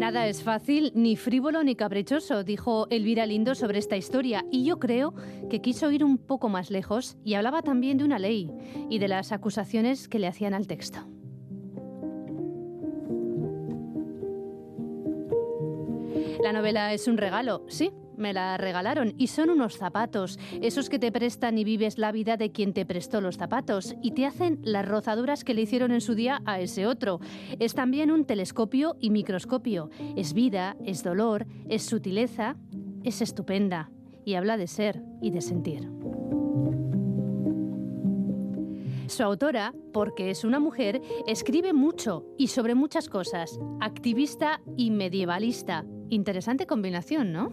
[0.00, 4.78] Nada es fácil, ni frívolo ni caprichoso, dijo Elvira Lindo sobre esta historia, y yo
[4.78, 5.12] creo
[5.50, 8.50] que quiso ir un poco más lejos y hablaba también de una ley
[8.88, 11.00] y de las acusaciones que le hacían al texto.
[16.42, 20.98] La novela es un regalo, sí, me la regalaron y son unos zapatos, esos que
[20.98, 24.60] te prestan y vives la vida de quien te prestó los zapatos y te hacen
[24.62, 27.20] las rozaduras que le hicieron en su día a ese otro.
[27.58, 29.90] Es también un telescopio y microscopio.
[30.16, 32.56] Es vida, es dolor, es sutileza,
[33.02, 33.90] es estupenda
[34.24, 35.88] y habla de ser y de sentir.
[39.08, 45.84] Su autora, porque es una mujer, escribe mucho y sobre muchas cosas, activista y medievalista.
[46.10, 47.50] Interesante combinación, ¿no?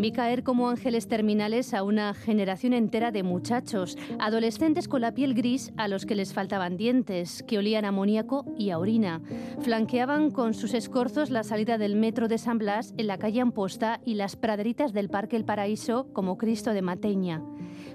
[0.00, 5.34] Vi caer como ángeles terminales a una generación entera de muchachos, adolescentes con la piel
[5.34, 9.20] gris a los que les faltaban dientes, que olían a amoníaco y a orina.
[9.60, 14.00] Flanqueaban con sus escorzos la salida del metro de San Blas en la calle Amposta
[14.02, 17.42] y las praderitas del Parque El Paraíso como Cristo de Mateña.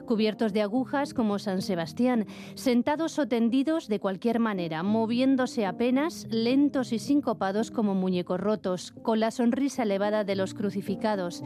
[0.05, 6.93] Cubiertos de agujas como San Sebastián, sentados o tendidos de cualquier manera, moviéndose apenas, lentos
[6.93, 11.43] y sincopados como muñecos rotos, con la sonrisa elevada de los crucificados,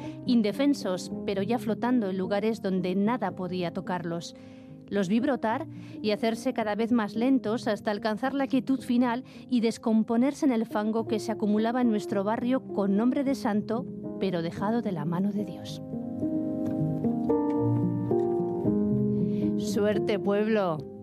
[1.26, 4.36] pero ya flotando en lugares donde nada podía tocarlos.
[4.88, 5.68] Los vi brotar
[6.02, 10.66] y hacerse cada vez más lentos hasta alcanzar la quietud final y descomponerse en el
[10.66, 13.86] fango que se acumulaba en nuestro barrio con nombre de santo,
[14.20, 15.82] pero dejado de la mano de Dios.
[19.58, 20.99] Suerte, pueblo.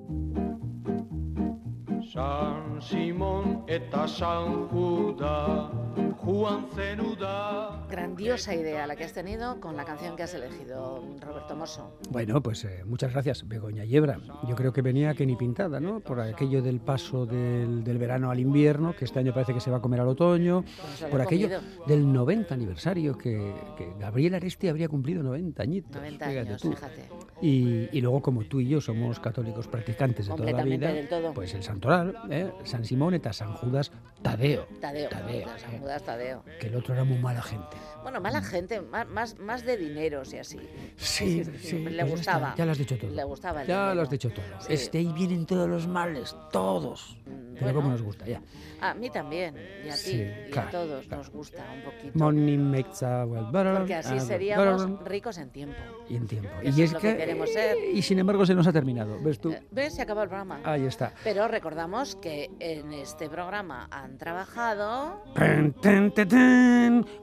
[2.13, 5.71] San Simón eta San Juda,
[6.19, 7.85] Juan Zenuda.
[7.91, 11.99] Grandiosa idea la que has tenido con la canción que has elegido, Roberto Mosso.
[12.11, 14.19] Bueno, pues eh, muchas gracias, Begoña Yebra.
[14.49, 16.01] Yo creo que venía que ni pintada, ¿no?
[16.01, 19.71] Por aquello del paso del, del verano al invierno, que este año parece que se
[19.71, 21.87] va a comer al otoño, Pues por aquello comido.
[21.87, 25.97] del 90 aniversario, que, que Gabriel Aresti habría cumplido 90 añitos.
[25.97, 26.71] 90 fíjate años, tú.
[26.73, 27.09] fíjate.
[27.43, 31.07] Y, y luego, como tú y yo somos católicos practicantes de toda la vida, del
[31.09, 31.35] todo.
[31.35, 32.51] pues el santoral, ¿eh?
[32.65, 36.43] San Simón eta San Judas Tadeo, Tadeo, Tadeo, San eh, Judas Tadeo.
[36.59, 37.77] que el otro era muy mala gente.
[38.03, 40.59] Bueno, mala gente, más, más, de dineros y así.
[40.97, 42.49] Sí, sí, Le pues gustaba.
[42.51, 43.11] está, ya lo has dicho todo.
[43.11, 44.03] Le gustaba el Ya lo dinero.
[44.03, 44.45] has dicho todo.
[44.61, 44.73] Sí.
[44.73, 47.19] Este ahí vienen todos los males, todos.
[47.25, 47.75] Pero bueno.
[47.81, 48.41] como nos gusta, ya.
[48.81, 52.19] A mí también, y a ti, Sí, y claro, a todos nos gusta un poquito.
[52.19, 55.77] Money makes a well better, Porque así seríamos ricos en tiempo.
[56.09, 56.49] y en tiempo.
[56.63, 57.77] Eso Y es es lo que que, queremos ser.
[57.93, 59.55] y sin embargo se nos ha terminado, ¿ves tú?
[59.71, 59.95] ¿Ves?
[59.95, 60.61] Se acabó el programa.
[60.65, 61.13] Ahí está.
[61.25, 65.23] Pero recordamos que en este programa han trabajado.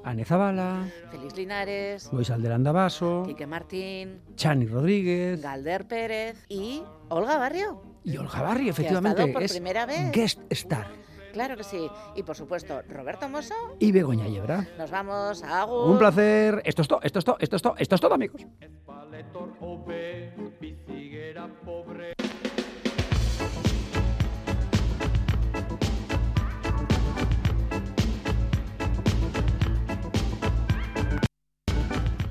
[0.04, 7.38] Ane Zabala, Félix Linares, Moisal del Andabaso, Quique Martín, Chani Rodríguez Galder Pérez y Olga
[7.38, 7.82] Barrio.
[8.04, 9.22] y Olga Barrio, que ha efectivamente.
[9.22, 10.12] estado por es primera vez.
[10.12, 10.88] guest star.
[11.34, 11.90] Claro que sí.
[12.16, 13.56] Y por supuesto, Roberto Mosso.
[13.80, 14.68] Y Begoña Yebra.
[14.78, 15.66] Nos vamos a.
[15.66, 16.62] Un placer.
[16.64, 18.46] Esto es todo, esto es todo, esto es todo, esto es todo, amigos.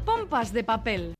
[0.04, 1.14] Pompas de papel.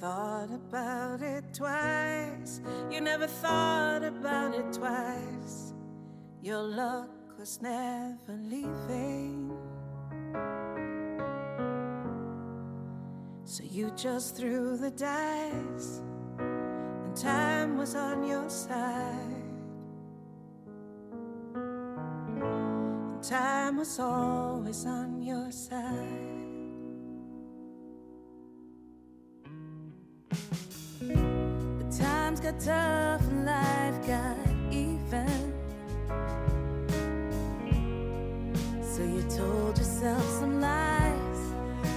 [0.00, 2.60] Thought about it twice.
[2.90, 5.72] You never thought about it twice.
[6.42, 9.50] Your luck was never leaving.
[13.44, 16.02] So you just threw the dice,
[16.38, 19.44] and time was on your side.
[22.36, 26.35] And time was always on your side.
[32.46, 34.36] Got tough life got
[34.70, 35.52] even.
[38.82, 41.38] So you told yourself some lies.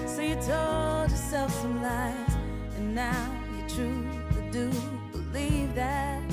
[0.08, 2.34] So you told yourself some lies.
[2.78, 4.72] And now you truly do
[5.12, 6.24] believe that.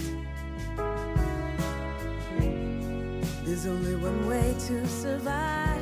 [3.44, 5.75] There's only one way to survive.